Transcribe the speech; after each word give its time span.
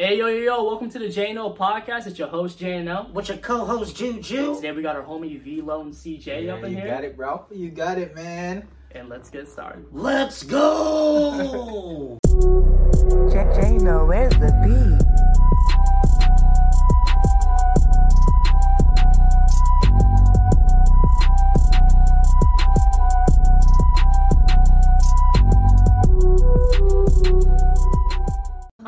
Hey 0.00 0.16
yo 0.16 0.28
yo 0.28 0.38
yo! 0.38 0.64
Welcome 0.64 0.88
to 0.92 0.98
the 0.98 1.08
JNO 1.08 1.58
podcast. 1.58 2.06
It's 2.06 2.18
your 2.18 2.28
host 2.28 2.58
JNO. 2.58 3.10
What's 3.10 3.28
your 3.28 3.36
co-host 3.36 3.94
Juju. 3.94 4.54
Today 4.54 4.72
we 4.72 4.80
got 4.80 4.96
our 4.96 5.02
homie 5.02 5.38
VloneCJ 5.44 6.46
Yeah, 6.46 6.54
up 6.54 6.64
in 6.64 6.70
you 6.72 6.78
here, 6.78 6.86
got 6.86 7.04
it, 7.04 7.18
bro. 7.18 7.44
You 7.50 7.68
got 7.70 7.98
it, 7.98 8.14
man. 8.14 8.66
and 8.92 9.10
let's 9.10 9.28
get 9.28 9.46
started. 9.46 9.84
Let's 9.92 10.42
go! 10.42 12.18
J- 13.30 13.60
J-Lo, 13.60 14.06
where's 14.06 14.32
the 14.32 14.50
beat? 14.64 15.49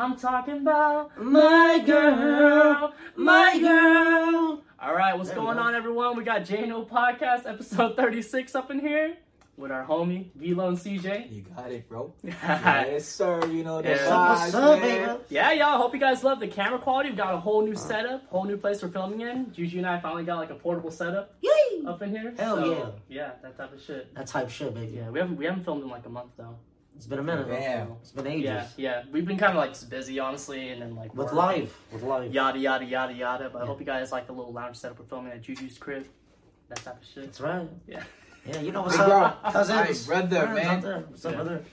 I'm 0.03 0.17
talking 0.17 0.57
about 0.57 1.17
my 1.17 1.81
girl, 1.85 2.93
my 3.15 3.57
girl. 3.57 4.61
All 4.77 4.93
right, 4.93 5.15
what's 5.17 5.29
There 5.29 5.37
going 5.37 5.55
go. 5.55 5.63
on, 5.63 5.75
everyone? 5.75 6.17
We 6.17 6.25
got 6.25 6.41
JNO 6.41 6.89
podcast 6.89 7.47
episode 7.49 7.95
36 7.95 8.53
up 8.53 8.69
in 8.69 8.79
here 8.81 9.15
with 9.55 9.71
our 9.71 9.85
homie 9.85 10.25
VloneCJ. 10.37 11.31
You 11.31 11.43
got 11.55 11.71
it, 11.71 11.87
bro. 11.87 12.13
yeah, 12.21 12.85
yes, 12.85 13.05
sir. 13.07 13.39
You 13.49 13.63
know 13.63 13.81
the 13.81 13.91
Yeah. 13.91 13.97
vibes, 13.99 14.29
What's 14.41 14.53
up, 14.55 14.79
man. 14.81 15.19
baby? 15.29 15.57
y'all. 15.59 15.77
Hope 15.77 15.93
you 15.93 16.01
guys 16.01 16.21
love 16.21 16.41
the 16.41 16.49
camera 16.49 16.79
quality. 16.79 17.07
We've 17.07 17.17
got 17.17 17.33
a 17.33 17.37
whole 17.37 17.61
new 17.65 17.75
setup, 17.75 18.27
whole 18.27 18.43
new 18.43 18.57
place 18.57 18.83
we're 18.83 18.89
filming 18.89 19.21
in. 19.21 19.53
Juju 19.53 19.77
and 19.77 19.87
I 19.87 20.01
finally 20.01 20.25
got 20.25 20.35
like 20.35 20.49
a 20.49 20.55
portable 20.55 20.91
setup 20.91 21.33
Yay! 21.39 21.85
up 21.87 22.01
in 22.01 22.09
here. 22.09 22.33
Hell 22.37 22.57
So, 22.57 22.71
yeah. 23.09 23.21
Yeah, 23.23 23.31
that 23.41 23.57
type 23.57 23.71
of 23.73 23.81
shit. 23.81 24.13
That 24.15 24.27
type 24.27 24.47
of 24.47 24.51
shit, 24.51 24.73
baby. 24.73 24.97
Yeah, 24.97 25.09
we 25.09 25.19
haven't 25.19 25.37
we 25.37 25.45
haven't 25.45 25.63
filmed 25.63 25.83
in 25.83 25.89
like 25.89 26.05
a 26.05 26.09
month 26.09 26.31
though. 26.35 26.57
It's 26.95 27.05
been 27.07 27.19
a 27.19 27.23
minute. 27.23 27.47
Yeah, 27.49 27.85
It's 28.01 28.11
been 28.11 28.27
ages. 28.27 28.45
Yeah, 28.45 28.67
yeah. 28.77 29.03
We've 29.11 29.25
been 29.25 29.37
kind 29.37 29.51
of 29.51 29.57
like 29.57 29.89
busy, 29.89 30.19
honestly, 30.19 30.69
and 30.69 30.81
then 30.81 30.95
like 30.95 31.13
With 31.15 31.27
work. 31.27 31.33
life. 31.33 31.79
With 31.91 32.03
life. 32.03 32.31
yada 32.31 32.57
yada 32.59 32.85
yada 32.85 33.13
yada. 33.13 33.49
But 33.51 33.63
I 33.63 33.65
hope 33.65 33.79
you 33.79 33.85
guys 33.85 34.11
like 34.11 34.27
the 34.27 34.33
little 34.33 34.53
lounge 34.53 34.77
setup 34.77 34.99
we're 34.99 35.05
filming 35.05 35.31
at 35.33 35.41
Juju's 35.41 35.77
crib, 35.77 36.05
that 36.69 36.83
type 36.83 37.01
of 37.01 37.07
shit. 37.07 37.25
That's 37.25 37.41
right. 37.41 37.67
Yeah. 37.87 38.03
Yeah, 38.45 38.59
you 38.59 38.71
know 38.71 38.81
what's 38.83 38.97
Big 38.97 39.07
up, 39.07 39.41
bro. 39.43 39.51
cousins. 39.51 40.05
Hey, 40.05 40.07
brother, 40.07 40.39
Friends 40.47 40.55
man. 40.55 40.65
out 40.67 40.81
there. 40.81 40.99
What's 41.07 41.25
up, 41.25 41.31
Yeah. 41.31 41.35
brother? 41.37 41.63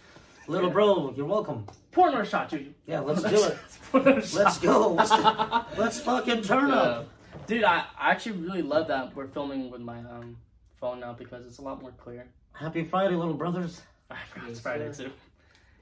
Little 0.48 0.70
bro, 0.70 1.12
you're 1.16 1.26
welcome. 1.26 1.66
Pour 1.92 2.08
another 2.08 2.24
shot, 2.24 2.48
Juju. 2.50 2.72
Yeah, 2.86 3.00
let's 3.00 3.22
do 3.24 3.44
it. 3.44 4.34
Let's 4.34 4.58
go. 4.58 4.92
Let's, 4.94 5.10
let's 5.78 6.00
fucking 6.00 6.42
turn 6.42 6.70
up. 6.70 7.08
dude, 7.46 7.62
I, 7.64 7.84
I 7.98 8.10
actually 8.12 8.38
really 8.38 8.62
love 8.62 8.88
that 8.88 9.14
we're 9.14 9.26
filming 9.28 9.70
with 9.70 9.80
my 9.80 9.98
um 9.98 10.38
phone 10.80 10.98
now 11.00 11.12
because 11.12 11.44
it's 11.46 11.58
a 11.58 11.62
lot 11.62 11.82
more 11.82 11.92
clear. 11.92 12.26
Happy 12.52 12.82
Friday, 12.84 13.14
little 13.14 13.34
brothers. 13.34 13.82
I 14.10 14.16
forgot 14.28 14.50
it's 14.50 14.60
Friday 14.60 14.92
sir. 14.92 15.04
too. 15.04 15.10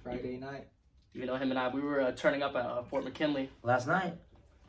Friday 0.02 0.36
night. 0.36 0.68
You 1.14 1.26
know, 1.26 1.36
him 1.36 1.50
and 1.50 1.58
I, 1.58 1.68
we 1.68 1.80
were 1.80 2.00
uh, 2.00 2.12
turning 2.12 2.42
up 2.42 2.54
at 2.54 2.64
uh, 2.66 2.82
Fort 2.82 3.04
McKinley 3.04 3.50
Last 3.62 3.86
night. 3.88 4.14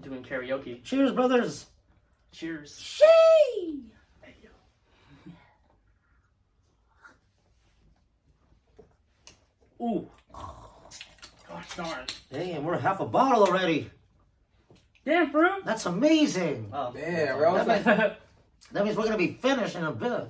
doing 0.01 0.23
karaoke. 0.23 0.83
Cheers, 0.83 1.11
brothers. 1.11 1.65
Cheers. 2.31 2.79
Shee! 2.79 3.83
Hey. 4.21 4.35
Ooh. 9.81 10.07
Gosh 11.47 11.75
darn. 11.75 12.05
Damn, 12.31 12.63
we're 12.63 12.77
half 12.77 12.99
a 12.99 13.05
bottle 13.05 13.43
already. 13.43 13.89
Damn, 15.05 15.31
bro. 15.31 15.57
That's 15.65 15.85
amazing. 15.85 16.69
Oh. 16.71 16.93
Yeah, 16.95 17.35
bro. 17.35 17.55
It's, 17.55 17.67
like, 17.67 17.83
That 18.71 18.85
means 18.85 18.95
we're 18.97 19.05
gonna 19.05 19.17
be 19.17 19.33
finished 19.41 19.75
in 19.75 19.83
a 19.83 19.91
bit. 19.91 20.29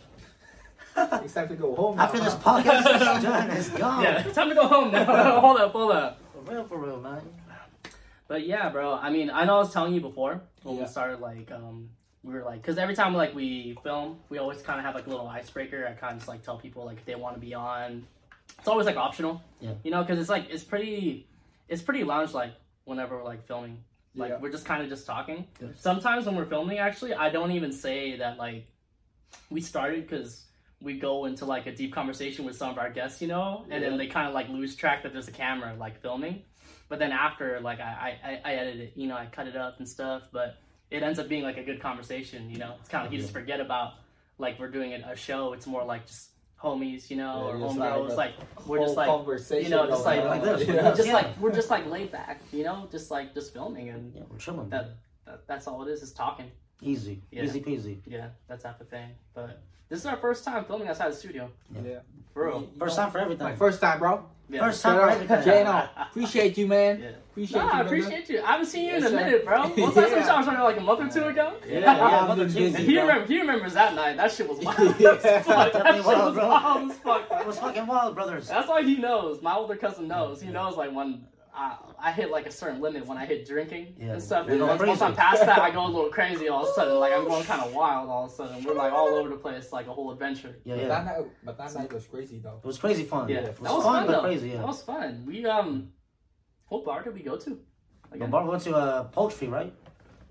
it's 1.24 1.34
time 1.34 1.48
to 1.50 1.56
go 1.56 1.76
home. 1.76 1.98
now, 1.98 2.04
After 2.04 2.20
this 2.20 2.34
huh? 2.34 2.62
podcast 2.62 2.80
is 3.18 3.24
done, 3.24 3.50
it's 3.52 3.70
gone. 3.70 4.04
yeah, 4.04 4.24
time 4.24 4.50
to 4.50 4.56
go 4.56 4.68
home 4.68 4.92
now. 4.92 5.06
hold 5.42 5.60
up, 5.60 5.72
hold 5.72 5.92
up. 5.92 6.20
For 6.34 6.52
real, 6.52 6.64
for 6.66 6.78
real, 6.78 7.00
man. 7.02 7.22
But 8.28 8.46
yeah, 8.46 8.70
bro. 8.70 8.94
I 8.94 9.10
mean, 9.10 9.30
I 9.32 9.46
know 9.46 9.56
I 9.56 9.60
was 9.60 9.74
telling 9.74 9.94
you 9.94 10.02
before 10.02 10.42
when 10.64 10.76
Yeah. 10.76 10.82
we 10.84 10.88
started, 10.88 11.20
like, 11.20 11.52
um, 11.52 11.90
we 12.24 12.34
were 12.34 12.44
like, 12.44 12.62
because 12.62 12.78
every 12.78 12.96
time 12.96 13.14
like 13.16 13.34
we 13.34 13.78
film, 13.82 14.20
we 14.30 14.38
always 14.38 14.62
kind 14.62 14.78
of 14.80 14.86
have 14.86 14.94
like 14.94 15.08
a 15.08 15.10
little 15.10 15.28
icebreaker. 15.28 15.88
I 15.88 15.94
kind 15.94 16.14
of 16.14 16.20
just 16.20 16.28
like 16.28 16.44
tell 16.44 16.58
people 16.58 16.86
like 16.86 16.98
if 16.98 17.06
they 17.06 17.16
want 17.16 17.36
to 17.36 17.40
be 17.42 17.54
on. 17.54 18.06
It's 18.60 18.68
always 18.68 18.86
like 18.86 18.98
optional. 18.98 19.42
Yeah. 19.62 19.74
You 19.84 19.92
know, 19.92 20.02
because 20.04 20.20
it's 20.20 20.30
like 20.30 20.48
it's 20.50 20.64
pretty, 20.64 21.28
it's 21.70 21.82
pretty 21.82 22.04
lounge 22.04 22.34
like 22.34 22.52
whenever 22.84 23.16
we're 23.18 23.24
like 23.24 23.48
filming. 23.48 23.84
Like 24.16 24.32
Yeah. 24.32 24.38
we're 24.40 24.52
just 24.52 24.66
kind 24.66 24.84
of 24.84 24.90
just 24.90 25.06
talking. 25.08 25.48
Yeah. 25.62 25.70
Sometimes 25.78 26.26
when 26.26 26.36
we're 26.36 26.46
filming, 26.46 26.78
actually, 26.78 27.14
I 27.14 27.30
don't 27.30 27.52
even 27.52 27.72
say 27.72 28.18
that 28.18 28.38
like 28.38 28.68
we 29.50 29.62
started 29.62 30.02
because 30.08 30.44
we 30.82 30.98
go 30.98 31.26
into 31.26 31.46
like 31.46 31.66
a 31.68 31.76
deep 31.76 31.94
conversation 31.94 32.46
with 32.46 32.56
some 32.56 32.70
of 32.70 32.78
our 32.78 32.90
guests, 32.90 33.22
you 33.22 33.28
know, 33.28 33.66
and 33.70 33.82
Yeah. 33.84 33.90
then 33.90 33.98
they 33.98 34.08
kind 34.08 34.28
of 34.28 34.34
like 34.34 34.48
lose 34.50 34.76
track 34.76 35.04
that 35.04 35.12
there's 35.14 35.28
a 35.28 35.32
camera 35.32 35.76
like 35.78 36.02
filming. 36.02 36.44
But 36.88 37.00
then 37.00 37.12
after, 37.12 37.60
like 37.60 37.80
I, 37.80 38.18
I, 38.24 38.52
I 38.52 38.56
edit 38.56 38.78
it, 38.78 38.94
you 38.96 39.08
know, 39.08 39.16
I 39.16 39.26
cut 39.28 39.48
it 39.48 39.56
up 39.56 39.78
and 39.80 39.88
stuff. 39.88 40.24
But 40.32 40.58
it 40.90 41.04
ends 41.04 41.20
up 41.20 41.28
being 41.28 41.44
like 41.44 41.58
a 41.58 41.64
good 41.64 41.82
conversation, 41.82 42.50
you 42.50 42.58
know. 42.58 42.76
It's 42.80 42.90
kind 42.90 43.06
of 43.06 43.12
like 43.12 43.16
you 43.18 43.22
just 43.22 43.34
forget 43.34 43.60
about 43.60 43.94
like 44.38 44.58
we're 44.60 44.72
doing 44.72 44.94
a 44.94 45.16
show. 45.16 45.54
It's 45.54 45.68
more 45.68 45.84
like 45.84 46.08
just 46.08 46.30
homies, 46.64 47.10
you 47.10 47.18
know, 47.18 47.50
Yeah, 47.50 47.66
or 47.66 47.70
homegirls. 47.70 48.16
like 48.16 48.18
Like, 48.38 48.66
we're 48.68 48.80
just 48.80 48.96
like 48.98 49.08
conversation. 49.08 49.64
you 49.66 49.70
know, 49.78 49.88
just 49.88 50.04
like- 50.06 50.24
like 50.24 50.42
this. 50.44 50.68
Yeah. 50.68 50.94
just 50.96 51.10
like 51.10 51.38
we're 51.40 51.52
just 51.54 51.70
like 51.70 51.86
laid 51.88 52.12
back, 52.12 52.42
you 52.52 52.64
know, 52.64 52.88
just 52.92 53.12
like 53.12 53.34
just 53.34 53.54
filming 53.54 53.90
and 53.90 54.14
Yeah, 54.16 54.24
we're 54.30 54.38
chilling. 54.38 54.70
that, 54.70 54.96
that 55.26 55.46
that's 55.48 55.68
all 55.68 55.84
it 55.88 55.92
is, 55.92 56.02
is 56.02 56.12
talking. 56.14 56.50
Easy. 56.82 57.22
Yeah. 57.32 57.44
Easy 57.44 57.62
peasy. 57.62 57.98
Yeah, 58.06 58.28
that 58.48 58.62
type 58.62 58.80
of 58.80 58.88
thing. 58.90 59.10
But 59.34 59.60
this 59.90 60.00
is 60.00 60.06
our 60.06 60.18
first 60.18 60.44
time 60.46 60.64
filming 60.66 60.88
outside 60.88 61.12
the 61.12 61.16
studio, 61.16 61.50
Yeah. 61.74 62.00
for 62.34 62.48
real. 62.48 62.70
First 62.78 62.96
time 62.96 63.12
for 63.12 63.20
everything. 63.20 63.44
My 63.48 63.56
first 63.56 63.82
time, 63.82 64.00
bro. 64.00 64.26
Yeah. 64.52 64.62
First 64.62 64.82
time 64.82 64.96
Shout 64.96 65.04
for 65.04 65.10
out, 65.12 65.32
everything. 65.32 65.66
Jano. 65.66 65.90
Appreciate 66.10 66.58
you, 66.58 66.68
man. 66.68 67.00
Yeah. 67.02 67.10
Appreciate 67.30 67.60
No, 67.60 67.64
you. 67.66 67.70
I 67.70 67.72
brother. 67.84 67.86
appreciate 67.96 68.30
you. 68.30 68.42
I 68.42 68.46
haven't 68.54 68.66
seen 68.66 68.86
you 68.88 68.96
in 68.96 69.04
a 69.04 69.10
sir. 69.10 69.16
minute, 69.16 69.46
bro. 69.46 69.68
What's 69.68 69.76
the 69.96 70.02
last 70.02 70.10
time 70.12 70.18
Yeah. 70.18 70.34
I 70.34 70.38
was 70.40 70.48
like 70.48 70.78
a 70.78 70.82
month 70.82 71.00
or 71.02 71.22
two 71.22 71.28
ago? 71.28 71.54
Yeah, 71.68 71.80
Yeah, 71.80 71.80
yeah, 71.98 72.04
I've 72.22 72.28
mother 72.30 72.46
been 72.46 72.54
busy, 72.72 72.84
He, 72.86 73.00
remember, 73.00 73.26
he 73.28 73.40
remembers 73.42 73.74
that 73.74 73.94
night. 73.94 74.18
That 74.18 74.32
shit 74.32 74.50
was 74.50 74.58
wild 74.66 75.00
Yeah. 75.00 75.12
as 75.24 75.46
fuck. 75.46 75.74
That 75.74 75.96
shit 75.96 76.06
wild, 76.06 76.26
was 76.26 76.34
bro. 76.34 76.48
wild 76.50 76.92
as 76.92 76.98
fuck. 76.98 77.28
It 77.32 77.46
was 77.46 77.60
fucking 77.60 77.86
wild, 77.86 78.16
brothers. 78.16 78.48
That's 78.48 78.68
why 78.68 78.82
he 78.82 78.96
knows. 78.98 79.42
My 79.44 79.54
older 79.54 79.76
cousin 79.76 80.08
knows. 80.08 80.42
He 80.42 80.50
knows 80.50 80.76
like 80.78 80.92
when 80.96 81.26
I, 81.60 81.76
I 82.08 82.12
hit 82.14 82.32
like 82.32 82.46
a 82.46 82.52
certain 82.52 82.80
limit 82.80 83.06
when 83.06 83.18
I 83.18 83.26
hit 83.26 83.46
drinking 83.46 83.96
Yeah. 83.98 84.14
and 84.14 84.24
stuff. 84.24 84.48
You're 84.48 84.56
And 84.56 84.68
once, 84.68 84.82
once 84.82 85.02
I'm 85.02 85.14
past 85.16 85.46
that, 85.46 85.60
I 85.60 85.72
go 85.72 85.86
a 85.86 85.88
little 85.96 86.10
crazy 86.10 86.48
all 86.48 86.64
of 86.64 86.70
a 86.70 86.74
sudden. 86.74 86.96
Like 87.00 87.12
I'm 87.12 87.26
going 87.26 87.44
kind 87.44 87.62
of 87.62 87.74
wild 87.74 88.10
all 88.10 88.26
of 88.26 88.32
a 88.32 88.34
sudden. 88.34 88.64
We're 88.64 88.74
like 88.76 88.94
all 88.94 89.10
over 89.10 89.28
the 89.30 89.36
place, 89.36 89.74
like 89.74 89.88
a 89.88 89.92
whole 89.94 90.10
adventure. 90.12 90.56
Yeah, 90.64 90.76
But 90.76 90.82
yeah. 90.82 90.88
that 90.88 91.06
night, 91.06 91.26
but 91.44 91.58
that 91.58 91.74
night 91.76 91.92
was 91.92 92.06
crazy 92.06 92.40
though. 92.40 92.60
It 92.64 92.68
was 92.68 92.78
crazy 92.78 93.04
fun. 93.04 93.28
Yeah, 93.28 93.40
It 93.40 93.46
that 93.46 93.60
was, 93.62 93.72
was 93.72 93.84
fun, 93.84 93.94
fun 93.96 94.06
but 94.08 94.12
though. 94.14 94.22
crazy, 94.22 94.50
yeah. 94.52 94.58
That 94.58 94.68
was 94.68 94.82
fun. 94.84 95.24
We 95.28 95.46
um, 95.46 95.90
what 96.70 96.86
bar 96.86 97.04
did 97.04 97.14
we 97.14 97.22
go 97.24 97.36
to? 97.36 97.60
The 98.14 98.26
bar 98.28 98.44
We 98.44 98.50
went 98.52 98.64
to 98.64 98.76
uh, 98.76 99.04
Poultry, 99.06 99.48
right? 99.50 99.74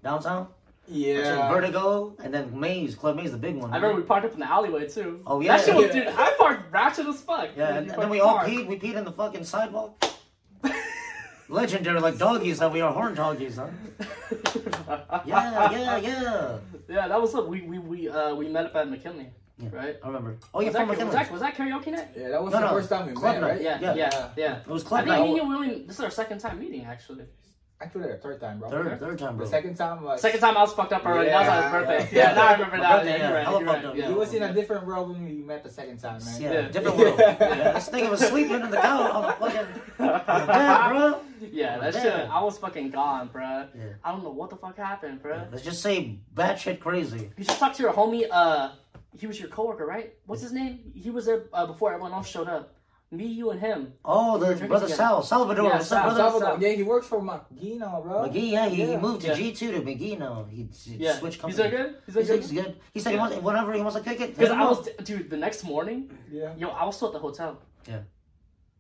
Downtown? 0.03 0.49
Yeah. 0.91 1.53
Vertigo, 1.53 2.17
and 2.25 2.33
then 2.33 2.59
Maze. 2.59 2.95
Club 2.95 3.17
Maze, 3.17 3.33
the 3.33 3.37
big 3.39 3.57
one. 3.57 3.71
I 3.73 3.77
remember 3.77 3.97
we 4.01 4.03
parked 4.07 4.25
up 4.25 4.33
in 4.33 4.41
the 4.41 4.51
alleyway 4.51 4.89
too. 4.89 5.21
Oh, 5.27 5.41
yeah. 5.41 5.57
that 5.59 5.67
shit 5.67 5.75
was, 5.75 5.87
Yeah. 5.95 6.05
dude. 6.05 6.15
I 6.17 6.33
parked 6.39 6.73
ratchet 6.73 7.07
as 7.07 7.21
fuck. 7.21 7.51
Yeah, 7.57 7.69
and, 7.75 7.91
and 7.91 8.03
then 8.03 8.09
we 8.09 8.19
fucking 8.19 8.21
all 8.31 8.37
parked. 8.39 8.51
peed. 8.51 8.67
We 8.67 8.79
peed 8.79 8.95
in 8.97 9.05
the 9.05 9.13
fucking 9.13 9.45
sidewalk. 9.45 10.03
Legendary, 11.49 11.99
like 12.01 12.19
doggies 12.19 12.59
that 12.59 12.71
we 12.73 12.81
are 12.83 12.93
horn 12.93 13.15
doggies, 13.15 13.57
huh? 13.57 13.69
Yeah, 15.25 15.71
yeah, 15.73 15.97
yeah. 15.97 16.59
Yeah, 16.89 17.09
that 17.09 17.21
was 17.21 17.35
up. 17.35 17.47
We 17.49 17.63
we 17.63 17.79
we 17.79 18.09
uh 18.09 18.35
we 18.35 18.49
met 18.49 18.67
up 18.67 18.77
at 18.77 18.89
McKinley, 18.91 19.29
Yeah. 19.59 19.69
right? 19.73 19.97
I 20.03 20.07
remember. 20.07 20.37
Oh, 20.53 20.61
you're 20.61 20.71
was, 20.73 20.77
from 20.77 20.89
that, 20.89 20.89
was 20.89 20.99
McKinley. 20.99 21.15
that 21.25 21.33
was 21.33 21.41
that 21.41 21.55
karaoke 21.57 21.93
night? 21.93 22.09
Yeah, 22.17 22.29
that 22.29 22.43
was 22.43 22.53
No, 22.53 22.61
the 22.61 22.67
no. 22.67 22.73
first 22.73 22.91
time 22.91 23.07
we 23.07 23.13
Club 23.15 23.35
met, 23.35 23.41
night. 23.41 23.51
right? 23.53 23.63
Yeah, 23.63 23.79
yeah, 23.81 23.95
Yeah. 23.95 24.11
yeah. 24.13 24.29
yeah. 24.37 24.57
It 24.61 24.67
was 24.69 24.85
I 24.85 24.89
club 24.89 25.01
think 25.05 25.11
me 25.11 25.19
night. 25.21 25.29
and 25.29 25.37
you 25.37 25.49
we 25.49 25.55
only 25.55 25.83
this 25.87 25.99
is 25.99 26.05
our 26.05 26.11
second 26.11 26.39
time 26.39 26.59
meeting 26.59 26.85
actually. 26.85 27.25
Actually, 27.81 28.09
the 28.09 28.17
third 28.17 28.41
time, 28.41 28.59
bro. 28.59 28.69
Third, 28.71 28.99
third 28.99 29.19
time, 29.21 29.37
bro. 29.37 29.45
The 29.45 29.51
second 29.51 29.77
time 29.77 30.03
was. 30.03 30.21
Second 30.21 30.41
time 30.41 30.57
I 30.57 30.63
was 30.63 30.73
fucked 30.73 30.93
up 30.93 31.07
already. 31.07 31.29
that 31.31 31.41
was 31.41 31.49
on 31.49 31.63
his 31.63 31.73
birthday. 31.73 32.17
yeah. 32.17 32.31
Yeah, 32.31 32.35
now 32.35 32.47
I 32.49 32.53
remember 32.55 32.77
that. 32.79 32.97
birthday, 32.97 33.11
yeah, 33.11 33.17
yeah. 33.19 33.29
you're 33.29 33.37
right. 33.37 33.45
Hella 33.45 33.65
right. 33.65 33.85
up. 33.85 33.97
Yeah. 33.97 34.09
He 34.09 34.15
was 34.15 34.35
in 34.35 34.43
a 34.43 34.53
different 34.53 34.85
world 34.87 35.11
when 35.11 35.25
we 35.25 35.35
met 35.35 35.63
the 35.63 35.71
second 35.71 35.99
time, 35.99 36.25
man. 36.25 36.43
Yeah, 36.43 36.53
Yeah. 36.53 36.69
different 36.69 36.97
world. 36.97 37.19
yeah, 37.21 37.73
this 37.75 37.89
nigga 37.91 38.11
was 38.11 38.21
sleeping 38.21 38.61
in 38.61 38.71
the 38.71 38.77
couch 38.79 39.11
on 39.13 39.23
the 39.23 39.33
fucking 39.33 39.67
bed, 39.97 40.25
bro. 40.27 41.21
Yeah, 41.53 41.79
that 41.79 41.93
Damn. 41.93 42.03
shit. 42.03 42.31
I 42.31 42.43
was 42.43 42.59
fucking 42.59 42.91
gone, 42.91 43.29
bro. 43.29 43.69
Yeah. 43.77 43.85
I 44.03 44.11
don't 44.11 44.25
know 44.25 44.31
what 44.31 44.51
the 44.51 44.57
fuck 44.57 44.77
happened, 44.77 45.23
bruh. 45.23 45.51
Let's 45.53 45.63
just 45.63 45.81
say 45.81 46.19
batshit 46.35 46.81
crazy. 46.81 47.31
You 47.37 47.45
should 47.45 47.59
talk 47.59 47.75
to 47.75 47.83
your 47.85 47.93
homie. 47.93 48.27
Uh, 48.29 48.71
he 49.17 49.29
was 49.29 49.39
your 49.39 49.51
coworker, 49.51 49.87
right? 49.87 50.15
What's 50.27 50.43
his 50.43 50.53
name? 50.53 50.81
He 50.95 51.11
was 51.11 51.27
there 51.27 51.45
uh, 51.53 51.67
before 51.67 51.93
everyone 51.93 52.13
else 52.13 52.29
showed 52.29 52.49
up. 52.49 52.75
Me, 53.11 53.25
you, 53.25 53.51
and 53.51 53.59
him. 53.61 53.95
Oh, 54.05 54.37
the 54.37 54.47
drinking 54.47 54.69
brother 54.69 54.85
together. 54.87 54.97
Sal, 55.03 55.23
Salvador. 55.23 55.65
Yeah, 55.65 55.73
what's 55.77 55.91
up, 55.93 56.03
Sal, 56.03 56.03
brother? 56.15 56.19
Sal. 56.31 56.41
Salvador. 56.41 56.69
Yeah, 56.69 56.75
he 56.77 56.83
works 56.83 57.07
for 57.07 57.21
McGee 57.23 57.79
now, 57.79 58.03
bro. 58.03 58.29
McGee, 58.29 58.51
yeah, 58.51 58.69
he, 58.69 58.85
he 58.85 58.97
moved 58.99 59.23
to 59.23 59.29
Yeah. 59.29 59.35
G 59.35 59.53
two 59.55 59.73
to 59.73 59.81
McGee 59.81 60.19
now. 60.19 60.47
He, 60.51 60.69
he 60.85 60.97
Yeah, 60.97 61.15
switched 61.19 61.37
he's 61.37 61.57
companies. 61.57 61.57
doing 61.57 61.71
good. 61.71 61.95
He's 62.05 62.15
doing 62.15 62.27
He's, 62.27 62.29
good. 62.29 62.41
he's 62.57 62.65
good. 62.65 62.77
He 62.93 63.01
said 63.01 63.11
he 63.11 63.17
Yeah. 63.17 63.21
wants 63.23 63.37
whenever 63.39 63.73
he 63.73 63.81
wants 63.81 63.97
to 63.97 64.03
kick 64.03 64.21
it. 64.21 64.37
Because 64.37 64.51
I 64.51 64.61
up. 64.63 64.69
was, 64.85 64.89
dude, 65.05 65.31
the 65.31 65.39
next 65.39 65.65
morning, 65.65 66.11
Yeah. 66.31 66.55
yo, 66.59 66.69
I 66.69 66.85
was 66.85 66.97
still 66.97 67.09
at 67.09 67.15
the 67.15 67.19
hotel. 67.21 67.63
Yeah. 67.89 68.01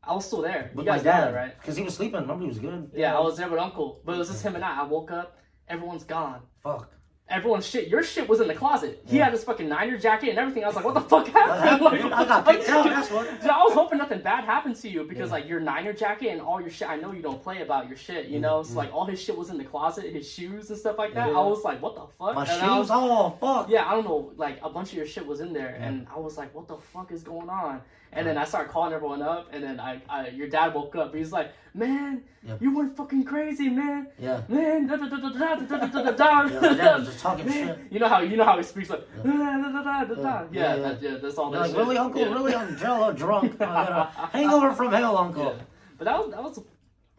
I 0.05 0.15
was 0.15 0.27
still 0.27 0.43
there. 0.43 0.73
with 0.75 0.85
you 0.85 0.91
my 0.91 0.97
guys 0.99 1.05
know 1.07 1.11
dad, 1.13 1.25
that, 1.29 1.35
right? 1.35 1.59
Because 1.61 1.77
he 1.77 1.83
was 1.83 1.95
sleeping. 1.95 2.21
Remember, 2.21 2.43
he 2.43 2.49
was 2.49 2.59
good. 2.59 2.91
Yeah, 2.95 3.17
I 3.17 3.21
was 3.21 3.39
there 3.39 3.49
with 3.49 3.59
Uncle, 3.59 4.01
but 4.05 4.15
it 4.15 4.19
was 4.19 4.29
just 4.29 4.43
him 4.45 4.55
and 4.57 4.65
I. 4.65 4.81
I 4.81 4.85
woke 4.85 5.11
up, 5.11 5.39
everyone's 5.69 6.05
gone. 6.05 6.41
Fuck. 6.63 6.91
Everyone's 7.31 7.67
shit. 7.67 7.89
Your 7.89 8.03
shit 8.03 8.29
was 8.29 8.41
in 8.41 8.49
the 8.49 8.55
closet. 8.55 9.03
He 9.07 9.19
Yeah. 9.19 9.25
had 9.25 9.33
his 9.33 9.45
fucking 9.45 9.69
niner 9.69 9.99
jacket 9.99 10.31
and 10.31 10.39
everything. 10.39 10.65
I 10.65 10.67
was 10.69 10.77
like, 10.77 10.85
what 10.85 10.95
the 10.95 11.01
fuck 11.03 11.27
happened? 11.29 11.83
Like, 11.83 12.01
I 12.05 12.25
got 12.25 12.45
fuck? 12.45 12.55
picked 12.55 12.67
that's 12.67 13.11
what- 13.11 13.29
Dude, 13.41 13.51
I 13.51 13.63
was 13.65 13.75
hoping 13.75 13.99
nothing 13.99 14.21
bad 14.21 14.45
happened 14.45 14.77
to 14.77 14.89
you 14.89 15.05
because 15.05 15.29
Yeah. 15.29 15.35
like 15.37 15.49
your 15.49 15.61
niner 15.61 15.93
jacket 15.93 16.29
and 16.31 16.41
all 16.41 16.61
your 16.61 16.71
shit. 16.71 16.89
I 16.89 16.97
know 16.97 17.13
you 17.13 17.21
don't 17.23 17.43
play 17.43 17.63
about 17.63 17.89
your 17.89 17.97
shit. 17.97 18.27
You 18.27 18.35
mm-hmm. 18.35 18.43
know, 18.43 18.63
so 18.63 18.75
like 18.75 18.93
all 18.95 19.05
his 19.05 19.21
shit 19.21 19.37
was 19.37 19.51
in 19.51 19.59
the 19.59 19.65
closet, 19.65 20.13
his 20.13 20.31
shoes 20.31 20.71
and 20.71 20.79
stuff 20.79 20.97
like 20.99 21.15
that. 21.15 21.29
Yeah. 21.29 21.39
I 21.39 21.45
was 21.45 21.65
like, 21.65 21.83
what 21.83 21.95
the 21.95 22.07
fuck? 22.19 22.35
My 22.35 22.43
And 22.43 22.51
shoes? 22.51 22.61
I 22.63 22.79
was- 22.79 22.89
Oh, 22.91 23.31
fuck. 23.41 23.69
yeah, 23.69 23.87
I 23.89 23.93
don't 23.93 24.05
know, 24.05 24.33
like 24.37 24.59
a 24.63 24.71
bunch 24.71 24.91
of 24.93 24.97
your 24.97 25.07
shit 25.07 25.27
was 25.27 25.41
in 25.41 25.53
there, 25.53 25.77
and 25.81 26.07
I 26.15 26.19
was 26.19 26.37
like, 26.39 26.55
"What 26.55 26.67
the 26.69 26.77
fuck 26.77 27.13
is 27.13 27.23
going 27.23 27.49
on?" 27.49 27.81
And 28.13 28.27
then 28.27 28.39
I 28.39 28.45
started 28.45 28.71
calling 28.71 28.93
everyone 28.93 29.23
up, 29.23 29.49
and 29.53 29.63
then 29.63 29.79
I, 29.79 30.01
I 30.09 30.29
your 30.29 30.49
dad 30.49 30.75
woke 30.75 30.97
up. 30.97 31.15
He's 31.15 31.31
like, 31.31 31.53
"Man, 31.75 32.23
yep. 32.43 32.61
you 32.61 32.75
went 32.75 32.97
fucking 32.97 33.25
crazy, 33.25 33.69
man. 33.69 34.09
Yeah, 34.19 34.43
man. 34.49 34.87
Da, 34.87 34.97
da, 34.97 35.09
da, 35.09 35.17
da, 35.19 35.29
da, 35.29 35.77
da, 35.77 35.87
da, 35.87 36.11
da, 36.13 36.73
yeah, 36.73 36.99
just 37.05 37.21
talking 37.21 37.47
man. 37.47 37.69
shit. 37.69 37.79
You 37.91 37.99
know 37.99 38.09
how 38.09 38.21
you 38.21 38.37
know 38.37 38.45
how 38.45 38.57
he 38.57 38.63
speaks 38.63 38.89
like, 38.89 39.07
yeah, 39.25 39.61
da, 39.63 39.73
da, 39.73 39.83
da, 39.83 40.05
da, 40.05 40.15
da. 40.15 40.47
yeah, 40.51 40.95
that's 41.21 41.37
all. 41.37 41.51
That 41.51 41.61
like, 41.61 41.71
shit. 41.71 41.79
really, 41.79 41.99
uncle, 41.99 42.23
yeah. 42.23 42.33
really, 42.33 42.55
I'm 42.55 42.77
jello 42.79 43.13
drunk. 43.13 43.57
Oh. 43.61 44.29
Hangover 44.33 44.73
from 44.73 44.93
hell, 44.93 45.17
uncle. 45.17 45.45
Yeah. 45.45 45.65
But 45.99 46.05
that 46.05 46.19
was 46.19 46.31
that 46.31 46.43
was. 46.43 46.59
A, 46.59 46.63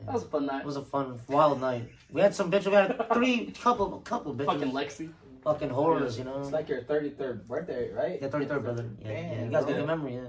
that 0.05 0.13
was 0.13 0.23
a 0.23 0.27
fun 0.27 0.45
night. 0.45 0.61
It 0.61 0.65
was 0.65 0.77
a 0.77 0.81
fun, 0.81 1.19
wild 1.27 1.59
night. 1.59 1.89
We 2.09 2.21
had 2.21 2.33
some 2.33 2.49
bitches. 2.49 2.67
We 2.67 2.73
had 2.73 3.13
three 3.13 3.51
couple, 3.51 3.99
couple 3.99 4.33
bitches. 4.33 4.45
Fucking 4.45 4.71
Lexi 4.71 5.09
fucking 5.43 5.69
horrors, 5.69 6.17
you 6.17 6.23
know. 6.23 6.39
It's 6.39 6.51
like 6.51 6.69
your 6.69 6.81
thirty 6.83 7.09
third 7.09 7.47
birthday, 7.47 7.91
right? 7.91 8.19
Yeah, 8.21 8.29
thirty 8.29 8.45
third, 8.45 8.63
brother. 8.63 8.89
Yeah, 9.01 9.07
Damn, 9.07 9.31
yeah. 9.31 9.45
You 9.45 9.51
guys 9.51 9.65
got 9.65 9.71
a 9.71 9.75
good 9.75 9.87
memory, 9.87 10.15
yeah. 10.15 10.27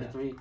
Yeah, 0.00 0.10
three 0.10 0.34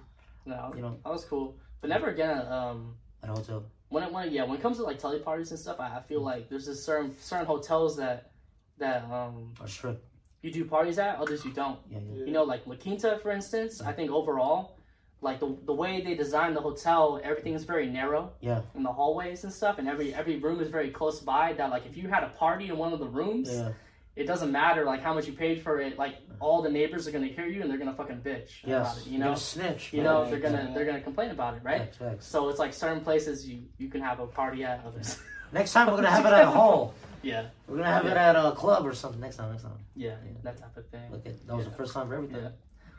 no, 0.46 0.74
You 0.76 0.82
know. 0.82 0.98
that 1.04 1.12
was 1.12 1.26
cool. 1.26 1.58
But 1.82 1.90
never 1.90 2.08
again. 2.10 2.46
Um, 2.48 2.96
at 3.24 3.30
a 3.30 3.34
hotel. 3.34 3.64
when 3.90 4.04
it, 4.04 4.12
when 4.12 4.32
yeah 4.32 4.44
when 4.44 4.58
it 4.58 4.62
comes 4.62 4.78
to 4.78 4.84
like 4.84 4.98
tele 5.00 5.20
parties 5.20 5.52
and 5.52 5.60
stuff, 5.60 5.80
I, 5.80 5.98
I 5.98 6.02
feel 6.02 6.22
like 6.22 6.50
there's 6.50 6.66
just 6.66 6.84
certain 6.86 7.16
certain 7.20 7.46
hotels 7.46 7.98
that 7.98 8.32
that 8.80 9.04
um 9.12 9.54
Or 9.60 9.68
strip. 9.68 10.04
you 10.42 10.52
do 10.52 10.66
parties 10.66 10.98
at, 10.98 11.18
others 11.18 11.46
you 11.46 11.52
don't. 11.52 11.78
Yeah, 11.90 12.00
yeah. 12.14 12.26
You 12.26 12.32
know, 12.32 12.44
like 12.44 12.66
La 12.66 12.76
Quinta, 12.76 13.20
for 13.22 13.32
instance. 13.32 13.82
I 13.82 13.92
think 13.94 14.10
overall, 14.12 14.78
like 15.22 15.40
the 15.40 15.56
the 15.66 15.74
way 15.74 16.02
they 16.02 16.16
designed 16.16 16.56
the 16.56 16.62
hotel, 16.62 17.20
everything 17.24 17.54
is 17.54 17.64
very 17.64 17.88
narrow 17.88 18.32
Yeah. 18.42 18.62
in 18.76 18.82
the 18.84 18.92
hallways 18.92 19.44
and 19.44 19.54
stuff, 19.54 19.78
and 19.80 19.88
every 19.88 20.14
every 20.16 20.38
room 20.38 20.60
is 20.62 20.70
very 20.70 20.90
close 20.90 21.20
by. 21.20 21.54
That 21.54 21.70
like 21.70 21.86
if 21.86 21.96
you 21.98 22.08
had 22.08 22.24
a 22.24 22.30
party 22.30 22.70
in 22.70 22.78
one 22.78 22.92
of 22.94 23.00
the 23.00 23.08
rooms, 23.20 23.50
Yeah. 23.52 23.74
It 24.16 24.26
doesn't 24.26 24.52
matter 24.52 24.84
like 24.84 25.02
how 25.02 25.14
much 25.14 25.26
you 25.28 25.34
paid 25.34 25.62
for 25.62 25.80
it. 25.80 25.98
Like 25.98 26.14
uh-huh. 26.14 26.36
all 26.40 26.62
the 26.62 26.70
neighbors 26.70 27.08
are 27.08 27.12
gonna 27.12 27.28
hear 27.28 27.46
you 27.46 27.62
and 27.62 27.70
they're 27.70 27.78
gonna 27.78 27.94
fucking 27.94 28.18
bitch 28.22 28.64
about 28.64 28.98
it. 28.98 29.06
You 29.08 29.18
You're 29.18 29.28
know, 29.28 29.36
snitch. 29.36 29.94
you 29.94 29.98
man. 30.04 30.06
know 30.06 30.30
they're 30.30 30.40
gonna 30.40 30.72
they're 30.74 30.86
gonna 30.86 31.02
complain 31.02 31.32
about 31.32 31.56
it, 31.56 31.62
right? 31.64 31.80
Facts, 31.82 31.98
facts. 31.98 32.28
So 32.28 32.50
it's 32.50 32.60
like 32.60 32.74
certain 32.74 33.02
places 33.02 33.48
you 33.48 33.64
you 33.78 33.90
can 33.90 34.02
have 34.02 34.20
a 34.20 34.28
party 34.28 34.64
at, 34.64 34.84
others. 34.86 35.18
Next 35.54 35.74
time 35.74 35.88
we're 35.88 35.96
gonna 35.98 36.12
have 36.12 36.26
it 36.26 36.34
at 36.34 36.44
a 36.44 36.52
hall. 36.52 36.94
yeah, 37.22 37.48
We're 37.68 37.78
gonna 37.78 37.92
have 37.92 38.06
it 38.06 38.18
at 38.18 38.36
a 38.36 38.52
club 38.52 38.86
or 38.86 38.94
something. 38.94 39.20
Next 39.20 39.38
time. 39.38 39.52
Next 39.52 39.64
time. 39.64 39.74
yeah, 39.96 40.16
that 40.44 40.58
type 40.58 40.76
of 40.76 40.88
thing. 40.90 41.12
Look 41.12 41.26
at 41.26 41.46
that 41.48 41.56
was 41.56 41.66
Yeah. 41.66 41.72
the 41.72 41.78
first 41.78 41.94
time 41.94 42.08
for 42.08 42.16
everything. 42.16 42.44
Yeah. 42.44 42.50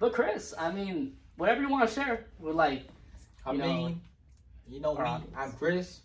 But 0.00 0.12
Chris, 0.12 0.52
I 0.58 0.72
mean, 0.72 1.16
whatever 1.36 1.60
you 1.60 1.68
want 1.68 1.88
to 1.88 1.94
share, 1.94 2.26
we're 2.38 2.52
like, 2.52 2.84
I 3.46 3.52
You 3.52 3.58
know, 3.58 3.66
mean, 3.66 4.00
you 4.68 4.80
know 4.80 4.94
me. 4.94 5.00
Alright. 5.00 5.22
I'm 5.36 5.52
Chris. 5.52 6.00